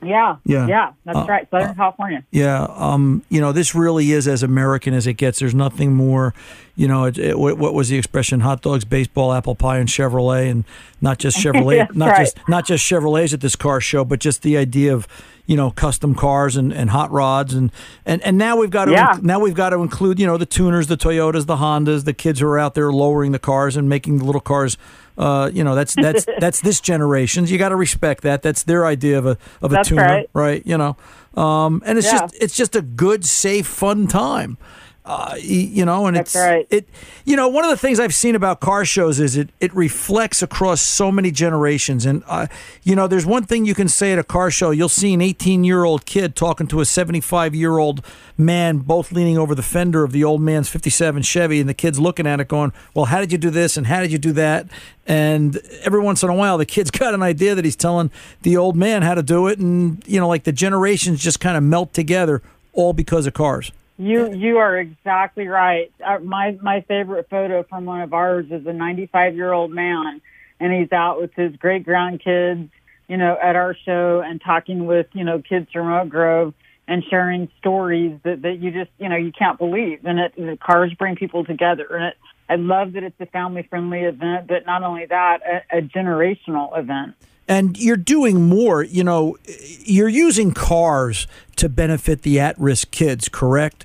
[0.02, 0.66] Yeah, Yeah.
[0.66, 2.22] yeah, that's Uh, right, Southern California.
[2.30, 5.38] Yeah, um, you know, this really is as American as it gets.
[5.38, 6.34] There's nothing more,
[6.76, 7.04] you know.
[7.04, 8.40] It, it, what what was the expression?
[8.40, 10.64] Hot dogs, baseball, apple pie, and Chevrolet, and
[11.00, 12.18] not just Chevrolet, not right.
[12.18, 15.06] just not just Chevrolets at this car show, but just the idea of
[15.46, 17.70] you know custom cars and, and hot rods, and,
[18.04, 19.18] and and now we've got to Yeah.
[19.22, 22.40] now we've got to include you know the tuners, the Toyotas, the Hondas, the kids
[22.40, 24.76] who are out there lowering the cars and making the little cars.
[25.18, 27.50] Uh, you know that's that's that's this generation's.
[27.50, 28.42] You got to respect that.
[28.42, 30.30] That's their idea of a of a That's tuner, right.
[30.34, 30.62] right?
[30.66, 30.96] You know,
[31.40, 32.18] um, and it's Yeah.
[32.20, 34.58] just it's just a good, safe, fun time.
[35.06, 36.66] Uh, you know, and That's it's right.
[36.68, 36.88] it.
[37.24, 40.42] You know, one of the things I've seen about car shows is it it reflects
[40.42, 42.04] across so many generations.
[42.04, 42.48] And uh,
[42.82, 45.20] you know, there's one thing you can say at a car show: you'll see an
[45.20, 48.04] 18 year old kid talking to a 75 year old
[48.36, 52.00] man, both leaning over the fender of the old man's 57 Chevy, and the kid's
[52.00, 53.76] looking at it, going, "Well, how did you do this?
[53.76, 54.66] And how did you do that?"
[55.06, 58.10] And every once in a while, the kid's got an idea that he's telling
[58.42, 61.56] the old man how to do it, and you know, like the generations just kind
[61.56, 62.42] of melt together,
[62.72, 63.70] all because of cars.
[63.98, 65.90] You you are exactly right.
[66.04, 70.20] Uh, my my favorite photo from one of ours is a 95 year old man,
[70.60, 72.68] and he's out with his great grandkids,
[73.08, 76.52] you know, at our show and talking with you know kids from Oak Grove
[76.86, 80.04] and sharing stories that that you just you know you can't believe.
[80.04, 82.16] And it the cars bring people together, and it
[82.48, 86.78] I love that it's a family friendly event, but not only that, a, a generational
[86.78, 87.14] event.
[87.48, 89.36] And you're doing more, you know,
[89.84, 93.84] you're using cars to benefit the at risk kids, correct?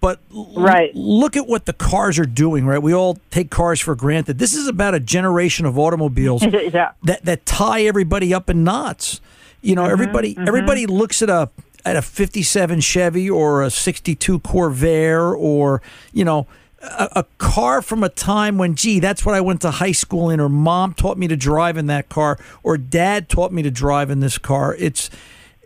[0.00, 0.94] But Right.
[0.94, 2.82] look at what the cars are doing, right?
[2.82, 4.38] We all take cars for granted.
[4.38, 6.92] This is about a generation of automobiles yeah.
[7.04, 9.20] that, that tie everybody up in knots.
[9.62, 10.46] You know, everybody mhm.
[10.46, 11.48] everybody looks at a
[11.84, 15.80] at a 57 Chevy or a 62 Corvair or,
[16.12, 16.46] you know,
[16.86, 20.30] a, a car from a time when, gee, that's what I went to high school
[20.30, 23.70] in, or mom taught me to drive in that car, or dad taught me to
[23.70, 24.74] drive in this car.
[24.78, 25.10] It's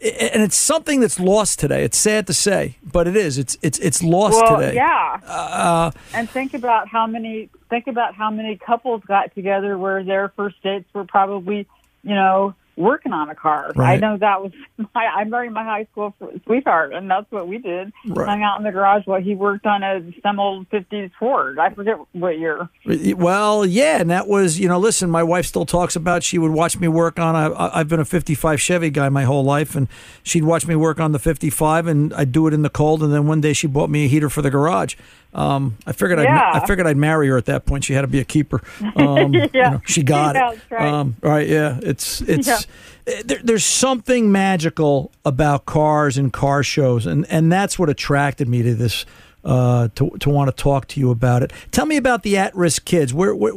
[0.03, 1.85] and it's something that's lost today.
[1.85, 3.37] It's sad to say, but it is.
[3.37, 4.75] It's it's it's lost well, today.
[4.75, 5.21] Yeah.
[5.27, 10.31] Uh, and think about how many think about how many couples got together where their
[10.31, 11.67] first dates were probably,
[12.03, 13.73] you know, working on a car.
[13.77, 14.53] I know that was
[14.95, 16.15] my I married my high school
[16.47, 17.93] sweetheart and that's what we did.
[18.07, 18.29] Right.
[18.29, 21.59] Hung out in the garage while he worked on a some old fifties Ford.
[21.59, 22.69] I forget what year.
[23.15, 26.53] Well, yeah, and that was, you know, listen, my wife still talks about she would
[26.53, 29.89] watch me work on a I've been a 55 Chevy guy my whole life and
[30.23, 33.13] she'd watch me work on the 55 and I'd do it in the cold and
[33.13, 34.97] then one day she bought me a heater for the garage.
[35.33, 36.51] Um, I figured I'd Yeah.
[36.55, 37.85] I figured I'd marry her at that point.
[37.85, 38.61] She had to be a keeper.
[38.97, 39.71] Um, you Yeah.
[39.71, 40.61] know, she got Yeah, it.
[40.71, 40.89] right.
[40.93, 41.79] Um, right, yeah.
[41.83, 42.59] It's it's Yeah.
[43.07, 48.49] eh, there, there's something magical about cars and car shows and and that's what attracted
[48.49, 49.07] me to this
[49.45, 51.53] uh, to to want to talk to you about it.
[51.71, 53.15] Tell me about the at-risk kids.
[53.15, 53.53] Where, where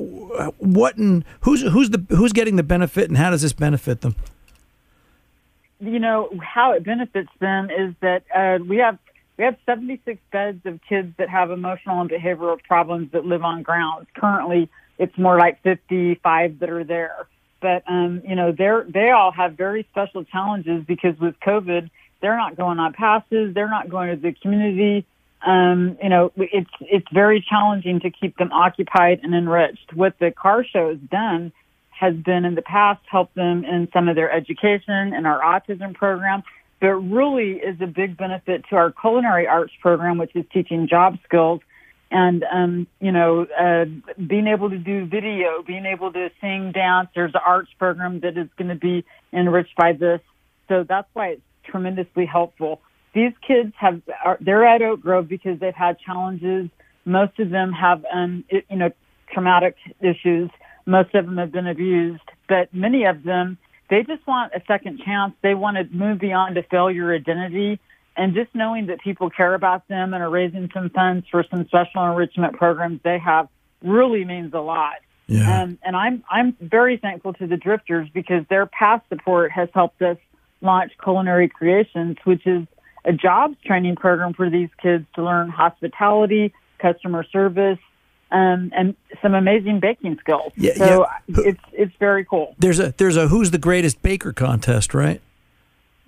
[0.58, 4.16] what and who's who's the who's getting the benefit and how does this benefit them?
[5.80, 8.98] you know how it benefits them is that uh, we have
[9.38, 13.64] we have 76 beds of kids that have emotional and behavioral problems that live on
[13.64, 14.08] grounds.
[14.16, 14.70] Currently,
[15.00, 17.28] it's more like 55 that are there.
[17.62, 21.90] But um, you know, they're they all have very special challenges because with COVID,
[22.22, 23.54] They're not going on passes.
[23.54, 25.06] They're not going to the community.
[25.46, 29.94] Um, you know, it's it's very challenging to keep them occupied and enriched.
[29.94, 31.52] What the car show has done
[31.92, 35.94] has been in the past help them in some of their education and our autism
[35.94, 36.44] program,
[36.84, 41.18] but really is a big benefit to our culinary arts program, which is teaching job
[41.24, 41.62] skills
[42.12, 43.86] and um, you know, uh,
[44.28, 47.08] being able to do video, being able to sing, dance.
[47.16, 50.20] There's an arts program that is going to be enriched by this,
[50.68, 52.82] so that's why it's tremendously helpful.
[53.16, 56.70] These kids have are, they're at Oak Grove because they've had challenges.
[57.06, 58.92] Most of them have, um, it, you know,
[59.34, 60.50] traumatic issues.
[60.86, 63.58] Most of them have been abused, but many of them
[63.90, 65.34] they just want a second chance.
[65.42, 67.80] They want to move beyond a failure identity
[68.16, 71.66] and just knowing that people care about them and are raising some funds for some
[71.68, 73.48] special enrichment programs they have
[73.82, 74.96] really means a lot.
[75.28, 75.64] Yeah.
[75.64, 80.02] Um, and I'm I'm very thankful to the Drifters because their past support has helped
[80.02, 80.18] us
[80.62, 82.68] launch Culinary Creations, which is
[83.06, 87.80] a jobs training program for these kids to learn hospitality, customer service,
[88.34, 90.52] um, and some amazing baking skills.
[90.58, 91.36] Yeah, so yeah.
[91.46, 92.56] it's it's very cool.
[92.60, 95.22] There's a there's a who's the greatest baker contest, right?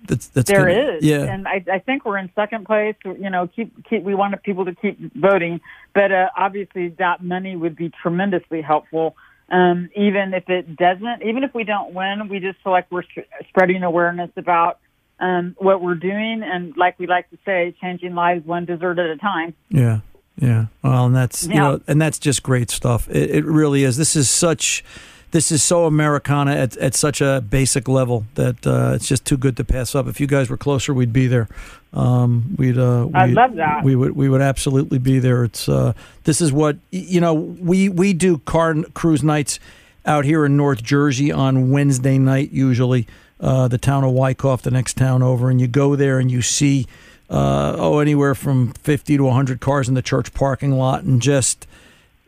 [0.06, 1.22] That's that's There gonna- is, Yeah.
[1.22, 2.94] and I, I think we're in second place.
[3.04, 4.02] You know, keep keep.
[4.02, 5.60] We want people to keep voting,
[5.94, 9.16] but uh, obviously that money would be tremendously helpful.
[9.48, 13.04] Um, even if it doesn't, even if we don't win, we just feel like we're
[13.06, 14.78] sp- spreading awareness about
[15.20, 19.06] um, what we're doing, and like we like to say, changing lives one dessert at
[19.06, 19.54] a time.
[19.70, 20.00] Yeah,
[20.38, 20.66] yeah.
[20.82, 23.08] Well, and that's you know, and that's just great stuff.
[23.08, 23.96] It, it really is.
[23.96, 24.84] This is such,
[25.30, 29.36] this is so Americana at, at such a basic level that uh, it's just too
[29.36, 30.06] good to pass up.
[30.06, 31.48] If you guys were closer, we'd be there.
[31.92, 32.76] Um, we'd.
[32.78, 33.82] Uh, we'd- love that.
[33.82, 34.12] We would.
[34.14, 35.44] We would absolutely be there.
[35.44, 35.68] It's.
[35.68, 37.32] Uh, this is what you know.
[37.34, 39.58] We we do car cruise nights
[40.04, 43.06] out here in North Jersey on Wednesday night usually.
[43.38, 46.40] Uh, the town of Wyckoff, the next town over, and you go there and you
[46.40, 46.86] see
[47.30, 51.66] uh, oh anywhere from fifty to hundred cars in the church parking lot, and just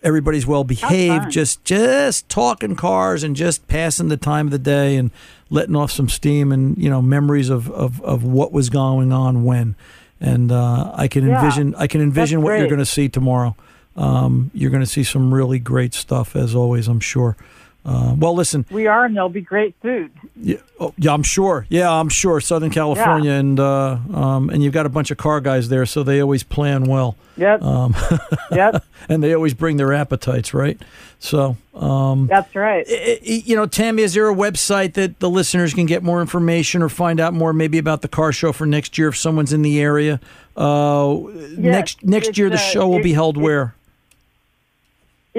[0.03, 4.97] everybody's well behaved, just just talking cars and just passing the time of the day
[4.97, 5.11] and
[5.51, 9.45] letting off some steam and you know memories of of, of what was going on
[9.45, 9.77] when.
[10.21, 11.37] And uh, I can Yeah.
[11.39, 13.55] envision I can envision what you're going to see tomorrow.
[13.97, 16.87] Um, you're going to see some really great stuff as always.
[16.89, 17.37] I'm sure.
[17.85, 20.11] Uh, well, listen, We are, and there'll be great food.
[20.37, 21.65] yeah, oh, yeah, I'm sure.
[21.71, 22.39] Yeah, I'm sure.
[22.41, 26.03] Southern California, and uh, um, and you've got a bunch of car guys there, so
[26.03, 27.17] they always plan well.
[27.39, 27.63] Yep.
[27.63, 27.95] Um,
[28.51, 28.85] Yep.
[29.09, 30.79] and they always bring their appetites, right?
[31.21, 32.85] So, um, That's right.
[32.89, 36.21] i- i- you know, Tammy, is there a website that the listeners can get more
[36.21, 39.53] information or find out more, maybe about the car show for next year if someone's
[39.53, 40.21] in the area?
[40.57, 41.17] Uh,
[41.57, 43.75] next next year, the uh, show will be held it- where?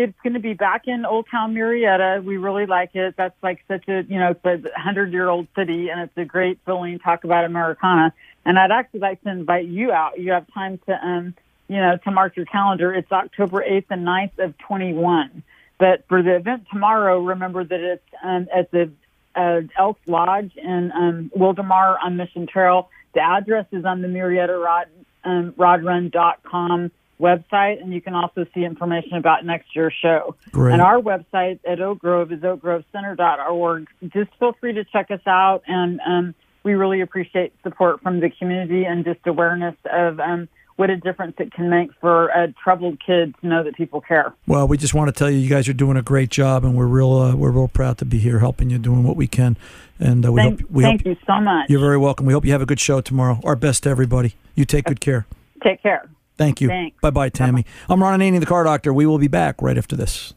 [0.01, 2.23] It's going to be back in Old Town Murrieta.
[2.23, 3.15] We really like it.
[3.17, 6.23] That's like such a, you know, it's a hundred year old city and it's a
[6.23, 6.99] great feeling.
[6.99, 8.13] Talk about Americana.
[8.45, 10.17] And I'd actually like to invite you out.
[10.17, 11.33] You have time to, um,
[11.67, 12.93] you know, to mark your calendar.
[12.93, 15.43] It's October 8th and 9th of 21.
[15.77, 18.89] But for the event tomorrow, remember that it's um, at the
[19.35, 22.89] uh, Elk Lodge in um, Wildomar on Mission Trail.
[23.15, 24.87] The address is on the Murrieta Rod,
[25.25, 30.35] um, rodrun.com website, and you can also see information about next year's show.
[30.51, 30.73] Great.
[30.73, 33.87] And our website at Oak Grove is oakgrovecenter.org.
[34.13, 38.29] Just feel free to check us out, and um, we really appreciate support from the
[38.29, 40.47] community and just awareness of um,
[40.79, 44.33] what a difference it can make for a troubled kid to know that people care.
[44.47, 46.75] Well, we just want to tell you, you guys are doing a great job, and
[46.75, 49.57] we're real, uh, we're real proud to be here helping you, doing what we can,
[49.99, 51.69] and uh, we thank hope we thank hope you so much.
[51.69, 52.25] you're very welcome.
[52.25, 53.41] We hope you have a good show tomorrow.
[53.43, 54.35] Our best to everybody.
[54.55, 55.25] You take good care.
[55.61, 56.09] Take care.
[56.39, 56.69] Thank you.
[57.01, 57.65] Bye bye, Tammy.
[57.89, 58.93] I'm Ron Ananian, the car doctor.
[58.93, 60.33] We will be back right after this.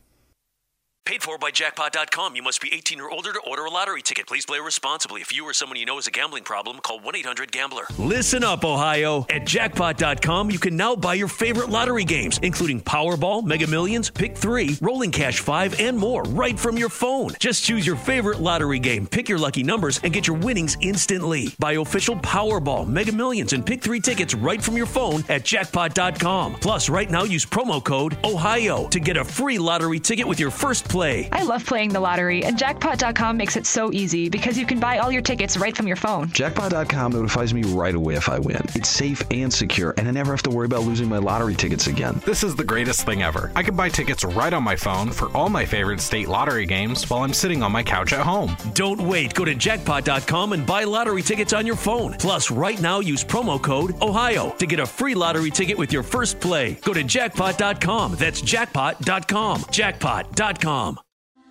[1.04, 2.36] Paid for by jackpot.com.
[2.36, 4.28] You must be 18 or older to order a lottery ticket.
[4.28, 5.20] Please play responsibly.
[5.20, 7.86] If you or someone you know has a gambling problem, call 1 800 Gambler.
[7.98, 9.26] Listen up, Ohio.
[9.28, 14.36] At jackpot.com, you can now buy your favorite lottery games, including Powerball, Mega Millions, Pick
[14.36, 17.32] 3, Rolling Cash 5, and more, right from your phone.
[17.40, 21.52] Just choose your favorite lottery game, pick your lucky numbers, and get your winnings instantly.
[21.58, 26.54] Buy official Powerball, Mega Millions, and Pick 3 tickets right from your phone at jackpot.com.
[26.60, 30.52] Plus, right now, use promo code OHIO to get a free lottery ticket with your
[30.52, 31.30] first play.
[31.32, 34.98] I love playing the lottery, and jackpot.com makes it so easy because you can buy
[34.98, 36.28] all your tickets right from your phone.
[36.28, 38.60] Jackpot.com notifies me right away if I win.
[38.74, 41.86] It's safe and secure, and I never have to worry about losing my lottery tickets
[41.86, 42.20] again.
[42.26, 43.50] This is the greatest thing ever.
[43.56, 47.08] I can buy tickets right on my phone for all my favorite state lottery games
[47.08, 48.54] while I'm sitting on my couch at home.
[48.74, 49.32] Don't wait.
[49.32, 52.12] Go to jackpot.com and buy lottery tickets on your phone.
[52.18, 56.02] Plus, right now, use promo code OHIO to get a free lottery ticket with your
[56.02, 56.74] first play.
[56.82, 58.16] Go to jackpot.com.
[58.16, 59.64] That's jackpot.com.
[59.70, 60.81] Jackpot.com.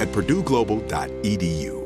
[0.00, 1.85] at purdueglobal.edu.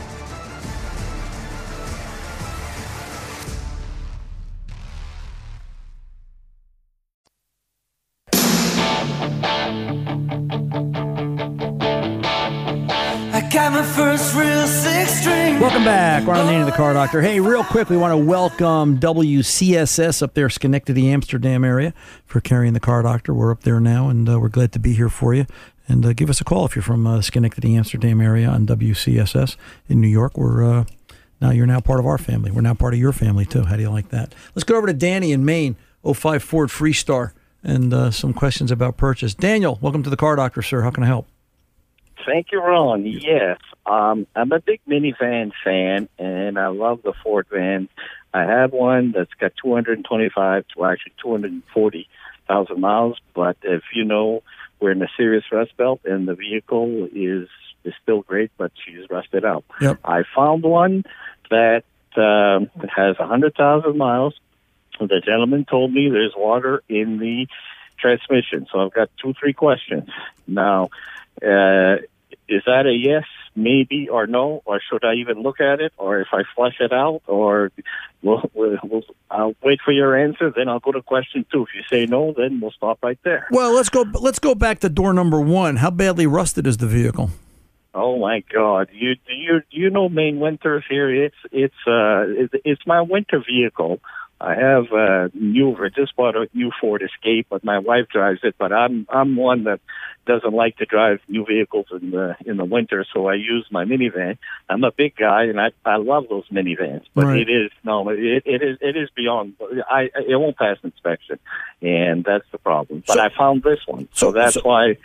[15.81, 17.21] Welcome back, Ron Ananian, the end of the Car Doctor.
[17.23, 22.73] Hey, real quick, we want to welcome WCSS up there, Schenectady, Amsterdam area, for carrying
[22.73, 23.33] the Car Doctor.
[23.33, 25.47] We're up there now, and uh, we're glad to be here for you.
[25.87, 29.55] And uh, give us a call if you're from uh, Schenectady, Amsterdam area on WCSS
[29.89, 30.37] in New York.
[30.37, 30.85] We're uh,
[31.41, 32.51] now you're now part of our family.
[32.51, 33.63] We're now part of your family too.
[33.63, 34.35] How do you like that?
[34.53, 37.31] Let's go over to Danny in Maine, 05 Ford Freestar,
[37.63, 39.33] and uh, some questions about purchase.
[39.33, 40.83] Daniel, welcome to the Car Doctor, sir.
[40.83, 41.27] How can I help?
[42.25, 43.05] Thank you, Ron.
[43.05, 47.89] Yes, um, I'm a big minivan fan, and I love the Ford van.
[48.33, 53.19] I have one that's got 225 to actually 240,000 miles.
[53.33, 54.43] But if you know,
[54.79, 57.47] we're in a serious rust belt, and the vehicle is
[57.83, 59.63] is still great, but she's rusted out.
[59.81, 59.99] Yep.
[60.05, 61.03] I found one
[61.49, 61.83] that
[62.15, 64.39] um, has 100,000 miles.
[64.99, 67.47] The gentleman told me there's water in the
[67.97, 68.67] transmission.
[68.71, 70.09] So I've got two, three questions.
[70.47, 70.89] Now,
[71.41, 71.97] uh,
[72.47, 73.23] is that a yes,
[73.55, 76.91] maybe, or no, or should I even look at it, or if I flush it
[76.91, 77.71] out, or
[78.21, 81.63] we'll, we'll, we'll, I'll wait for your answer, then I'll go to question two.
[81.63, 83.47] If you say no, then we'll stop right there.
[83.51, 84.01] Well, let's go.
[84.01, 85.77] Let's go back to door number one.
[85.77, 87.29] How badly rusted is the vehicle?
[87.93, 88.89] Oh my God!
[88.93, 91.13] You you you know Maine winters here.
[91.25, 93.99] It's it's uh it's, it's my winter vehicle.
[94.41, 95.75] I have a new.
[95.77, 98.55] I just bought a new Ford Escape, but my wife drives it.
[98.57, 99.79] But I'm I'm one that
[100.25, 103.85] doesn't like to drive new vehicles in the in the winter, so I use my
[103.85, 104.39] minivan.
[104.67, 107.41] I'm a big guy, and I I love those minivans, but Right.
[107.41, 109.53] it is no, it it is it is beyond.
[109.87, 111.37] I it won't pass inspection,
[111.83, 113.03] and that's the problem.
[113.05, 114.97] But I found this one, so, that's why.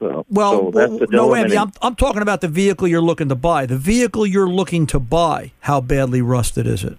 [0.00, 1.34] Well, Well, so that's the no.
[1.34, 3.66] Andy, I'm, I'm talking about the vehicle you're looking to buy.
[3.66, 6.96] The vehicle you're looking to buy, how badly rusted is it?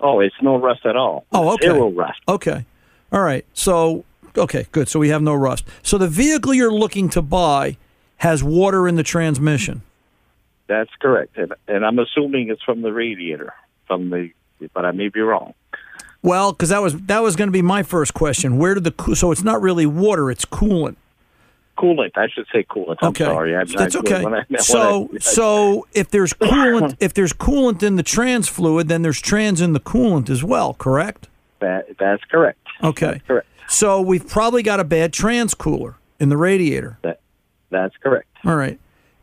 [0.00, 1.24] Oh, it's no rust at all.
[1.32, 1.66] Oh, okay.
[1.66, 2.20] Zero rust.
[2.28, 2.64] Okay.
[3.12, 3.44] All right.
[3.54, 4.04] So,
[4.36, 4.88] okay, good.
[4.88, 5.64] So we have no rust.
[5.82, 7.76] So the vehicle you're looking to buy
[8.18, 9.82] has water in the transmission.
[10.68, 13.54] That's correct, and, and I'm assuming it's from the radiator,
[13.86, 14.30] from the,
[14.74, 15.54] but I may be wrong.
[16.22, 18.58] Well, because that was that was going to be my first question.
[18.58, 20.96] Where did the so it's not really water; it's coolant.
[21.76, 22.96] Coolant, I should say coolant.
[23.02, 23.54] I'm Okay, sorry.
[23.56, 24.24] I'm that's not- okay.
[24.24, 28.48] when I- when so, I- so if there's coolant, if there's coolant in the trans
[28.48, 30.74] fluid, then there's trans in the coolant as well.
[30.74, 31.28] Correct?
[31.60, 32.58] that, that's correct.
[32.82, 33.20] Okay.
[33.26, 33.46] correct.
[33.68, 36.98] So we've probably got a bad trans cooler in the radiator.
[37.02, 37.20] That,
[37.70, 38.28] that's correct.
[38.44, 38.78] All right.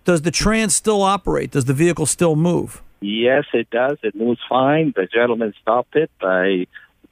[0.06, 1.52] does the trans still operate?
[1.52, 2.82] Does the vehicle still move?
[3.00, 3.98] Yes, it does.
[4.04, 4.94] It moves fine.
[4.96, 6.10] The gentleman stopped it.
[6.22, 6.68] I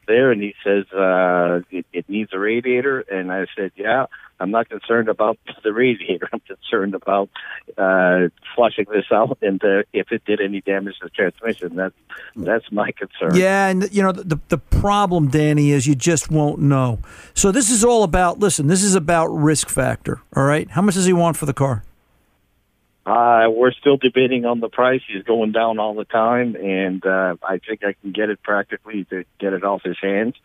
[0.08, 4.06] there, and he says uh, it, it needs a radiator, and I said, yeah.
[4.42, 6.28] I'm not concerned about the radiator.
[6.34, 7.30] I'm concerned about
[7.78, 11.94] uh, flushing this out, and uh, if it did any damage to the transmission, that's
[12.36, 13.36] that's my concern.
[13.36, 17.00] Yeah, and you know the the problem, Danny, is you just won't know.
[17.36, 18.40] So this is all about.
[18.40, 20.22] Listen, this is about risk factor.
[20.36, 21.84] All right, how much does he want for the car?
[23.12, 25.02] Uh, we're still debating on the price.
[25.12, 29.04] He's going down all the time, and uh, I think I can get it practically
[29.06, 30.36] to get it off his hands.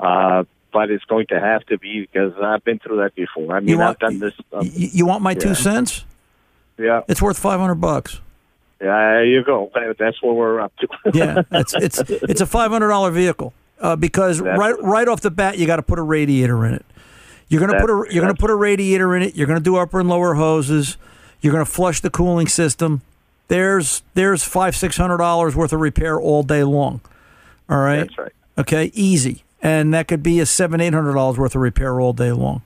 [0.00, 3.56] Uh, but it's going to have to be because I've been through that before.
[3.56, 4.34] I mean, You want- I've done this.
[4.52, 5.38] Um, You, you want my yeah.
[5.38, 6.04] two cents?
[6.78, 8.20] Yeah, It's worth five hundred bucks.
[8.82, 9.70] yeah, there you go.
[9.98, 10.88] That's what we're up to.
[11.14, 15.30] Yeah, it's it's it's a five hundred dollar vehicle uh, because right right off the
[15.30, 16.84] bat you got to put a radiator in it.
[17.48, 19.36] You're gonna put a you're gonna put a radiator in it.
[19.36, 20.98] You're gonna do upper and lower hoses.
[21.40, 23.02] You're gonna flush the cooling system.
[23.48, 27.00] There's there's five six hundred dollars worth of repair all day long.
[27.68, 28.00] All right.
[28.00, 28.32] That's right.
[28.58, 32.12] Okay, easy, and that could be a seven eight hundred dollars worth of repair all
[32.12, 32.62] day long.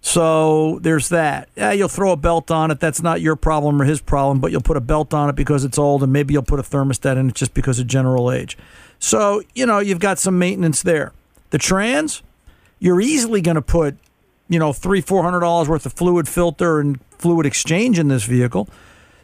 [0.00, 1.48] So there's that.
[1.56, 2.78] Yeah, you'll throw a belt on it.
[2.78, 5.64] That's not your problem or his problem, but you'll put a belt on it because
[5.64, 8.58] it's old, and maybe you'll put a thermostat in it just because of general age.
[8.98, 11.12] So you know you've got some maintenance there.
[11.50, 12.22] The trans,
[12.78, 13.96] you're easily going to put,
[14.48, 18.24] you know, three four hundred dollars worth of fluid filter and fluid exchange in this
[18.24, 18.68] vehicle.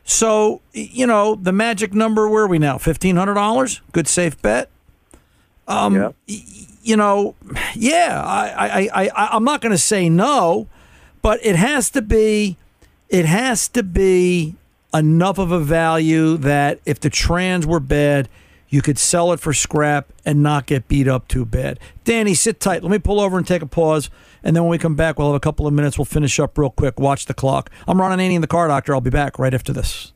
[0.04, 2.28] So you know the magic number.
[2.28, 2.78] Where are we now?
[2.78, 3.80] Fifteen hundred dollars.
[3.92, 4.70] Good safe bet.
[5.68, 6.42] Um, y-
[6.82, 7.34] you know,
[7.74, 10.66] yeah, I, I, I, I I'm not going to say no,
[11.22, 12.56] but it has to be,
[13.10, 14.54] it has to be
[14.92, 18.28] enough of a value that if the trans were bad,
[18.70, 21.78] you could sell it for scrap and not get beat up too bad.
[22.04, 22.82] Danny, sit tight.
[22.82, 24.08] Let me pull over and take a pause,
[24.42, 25.98] and then when we come back, we'll have a couple of minutes.
[25.98, 26.98] We'll finish up real quick.
[26.98, 27.70] Watch the clock.
[27.86, 28.94] I'm Ron Ananian, the car doctor.
[28.94, 30.12] I'll be back right after this.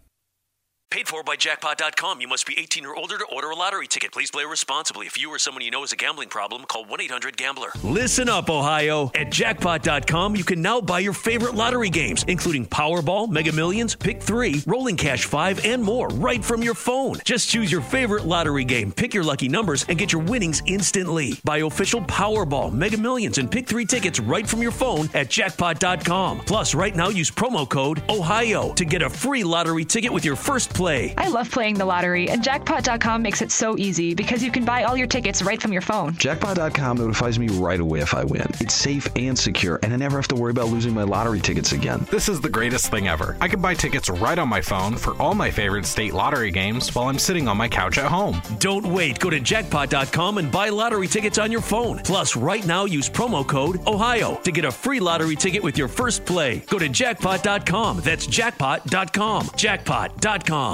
[0.91, 2.21] Paid for by jackpot.com.
[2.21, 4.13] You must be 18 or older to order a lottery ticket.
[4.13, 5.07] Please play responsibly.
[5.07, 7.71] If you or someone you know has a gambling problem, call 1 800 Gambler.
[7.83, 9.11] Listen up, Ohio.
[9.17, 14.23] At jackpot.com, you can now buy your favorite lottery games, including Powerball, Mega Millions, Pick
[14.23, 17.17] 3, Rolling Cash 5, and more, right from your phone.
[17.25, 21.41] Just choose your favorite lottery game, pick your lucky numbers, and get your winnings instantly.
[21.43, 26.39] Buy official Powerball, Mega Millions, and Pick 3 tickets right from your phone at jackpot.com.
[26.43, 30.37] Plus, right now, use promo code OHIO to get a free lottery ticket with your
[30.37, 31.15] first play.
[31.17, 34.83] I love playing the lottery, and jackpot.com makes it so easy because you can buy
[34.83, 36.15] all your tickets right from your phone.
[36.15, 38.47] Jackpot.com notifies me right away if I win.
[38.61, 41.73] It's safe and secure, and I never have to worry about losing my lottery tickets
[41.73, 42.07] again.
[42.11, 43.37] This is the greatest thing ever.
[43.41, 46.95] I can buy tickets right on my phone for all my favorite state lottery games
[46.95, 48.41] while I'm sitting on my couch at home.
[48.59, 49.19] Don't wait.
[49.21, 51.99] Go to jackpot.com and buy lottery tickets on your phone.
[51.99, 55.89] Plus, right now, use promo code OHIO to get a free lottery ticket with your
[55.89, 56.59] first play.
[56.71, 58.01] Go to jackpot.com.
[58.01, 59.51] That's jackpot.com.
[59.57, 60.74] Jackpot.com.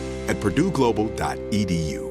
[0.27, 2.10] at purdueglobal.edu.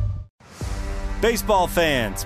[1.21, 2.25] Baseball fans,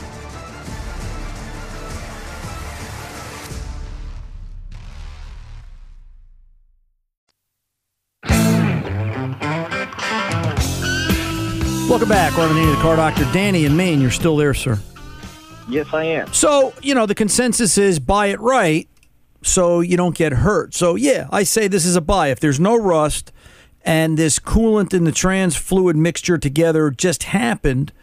[12.01, 13.23] Welcome back, Ron Ananian, the name of the car doctor.
[13.31, 14.79] Danny in Maine, you're still there, sir.
[15.69, 16.33] Yes, I am.
[16.33, 18.89] So, you know, the consensus is buy it right
[19.43, 20.73] so you don't get hurt.
[20.73, 22.29] So, yeah, I say this is a buy.
[22.29, 23.31] If there's no rust
[23.83, 27.93] and this coolant and the trans fluid mixture together just happened,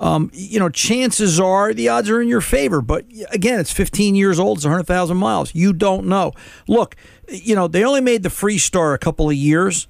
[0.00, 2.80] um, you know, chances are the odds are in your favor.
[2.80, 5.54] But again, it's 15 years old, it's 100,000 miles.
[5.54, 6.32] You don't know.
[6.68, 6.96] Look,
[7.28, 9.88] you know, they only made the Freestar a couple of years.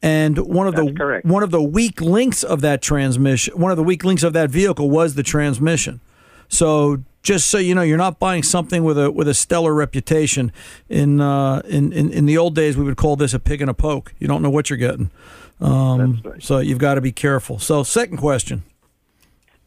[0.00, 3.82] And one of the one of the weak links of that transmission, one of the
[3.82, 6.00] weak links of that vehicle was the transmission.
[6.48, 10.52] So just so you know, you're not buying something with a with a stellar reputation.
[10.88, 13.68] In uh, in, in in the old days, we would call this a pig and
[13.68, 14.14] a poke.
[14.20, 15.10] You don't know what you're getting.
[15.60, 17.58] Um, So you've got to be careful.
[17.58, 18.62] So second question.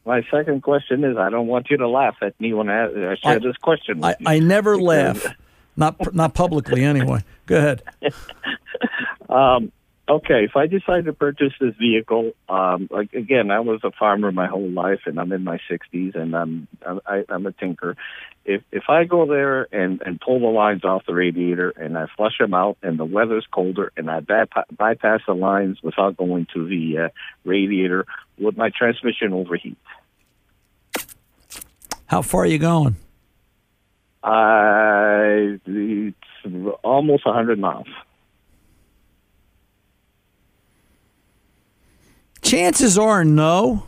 [0.06, 3.16] My second question is I don't want you to laugh at me when I, I
[3.16, 4.26] share I- this question with I, you.
[4.28, 5.26] I never laugh,
[5.76, 7.24] not not publicly anyway.
[7.48, 7.84] Go ahead.
[9.30, 9.72] Um,
[10.12, 14.32] okay, if I decide to purchase this vehicle, um, like again, I was a farmer
[14.32, 16.68] my whole life, and I'm in my 60s, and I'm
[17.06, 17.96] I, I'm a tinker.
[18.46, 22.08] If if I go there and and pull the lines off the radiator and I
[22.18, 26.48] flush them out, and the weather's colder, and I bypa- bypass the lines without going
[26.54, 27.10] to the uh,
[27.46, 28.06] radiator,
[28.38, 29.78] would my transmission overheat?
[32.06, 32.98] How far are you going?
[34.24, 36.18] Uh, it's
[36.84, 37.88] almost 100 miles.
[42.52, 43.88] Chances are no,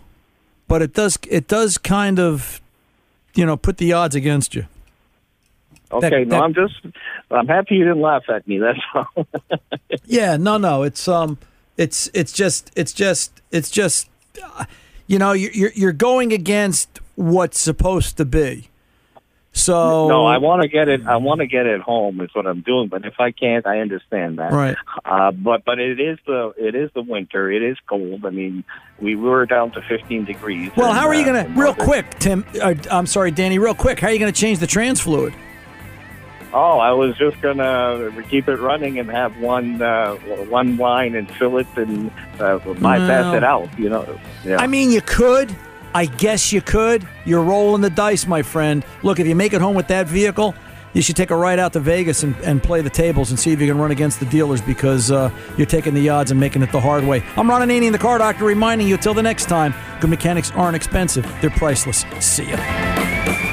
[0.70, 2.62] but it does it does kind of,
[3.36, 4.66] you know, put the odds against you.
[5.92, 6.76] Okay, That- no, that- I'm just
[7.30, 8.60] I'm happy you didn't laugh at me.
[8.60, 9.28] That's all.
[10.06, 11.38] Yeah, no, no, it's um,
[11.78, 14.10] it's it's just it's just it's just,
[14.44, 14.66] uh,
[15.08, 18.70] you know, you're you're- you're going against what's supposed to be.
[19.56, 21.06] So no, I want to get it.
[21.06, 22.20] I want to get it home.
[22.22, 22.88] Is what I'm doing.
[22.88, 24.52] But if I can't, I understand that.
[24.52, 24.76] Right.
[25.06, 27.52] Uh, but but it is the it is the winter.
[27.52, 28.26] It is cold.
[28.26, 28.64] I mean,
[29.00, 30.72] we were down to 15 degrees.
[30.76, 32.44] Well, and, how are you uh, gonna real quick, Tim?
[32.60, 33.60] Uh, I'm sorry, Danny.
[33.60, 35.36] Real quick, how are you gonna change the trans fluid?
[36.52, 40.16] Oh, I was just gonna keep it running and have one uh,
[40.50, 43.80] one line and fill it and uh, bypass Well- it out.
[43.80, 44.20] You know.
[44.44, 44.58] Yeah.
[44.58, 45.56] I mean, you could.
[45.94, 47.08] I guess you could.
[47.26, 48.86] You're rolling the dice, my friend.
[49.04, 50.56] Look, if you make it home with that vehicle,
[50.94, 53.52] you should take a ride out to Vegas and, and play the tables and see
[53.52, 56.62] if you can run against the dealers because uh, you're taking the odds and making
[56.62, 57.24] it the hard way.
[57.36, 60.76] I'm Ron Ananian, the car doctor, reminding you till the next time, good mechanics aren't
[60.76, 61.26] expensive.
[61.42, 62.06] They're priceless.
[62.20, 63.53] See ya.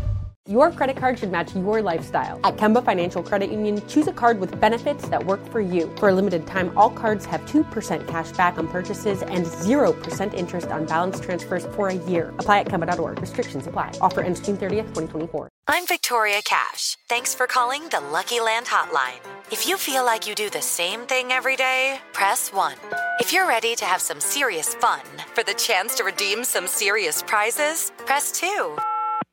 [0.51, 2.37] Your credit card should match your lifestyle.
[2.43, 5.89] At Kemba Financial Credit Union, choose a card with benefits that work for you.
[5.95, 10.67] For a limited time, all cards have 2% cash back on purchases and 0% interest
[10.67, 12.33] on balance transfers for a year.
[12.37, 13.21] Apply at Kemba.org.
[13.21, 13.93] Restrictions apply.
[14.01, 15.47] Offer ends June 30th, 2024.
[15.69, 16.97] I'm Victoria Cash.
[17.07, 19.21] Thanks for calling the Lucky Land Hotline.
[19.53, 22.75] If you feel like you do the same thing every day, press 1.
[23.21, 24.99] If you're ready to have some serious fun
[25.33, 28.75] for the chance to redeem some serious prizes, press 2.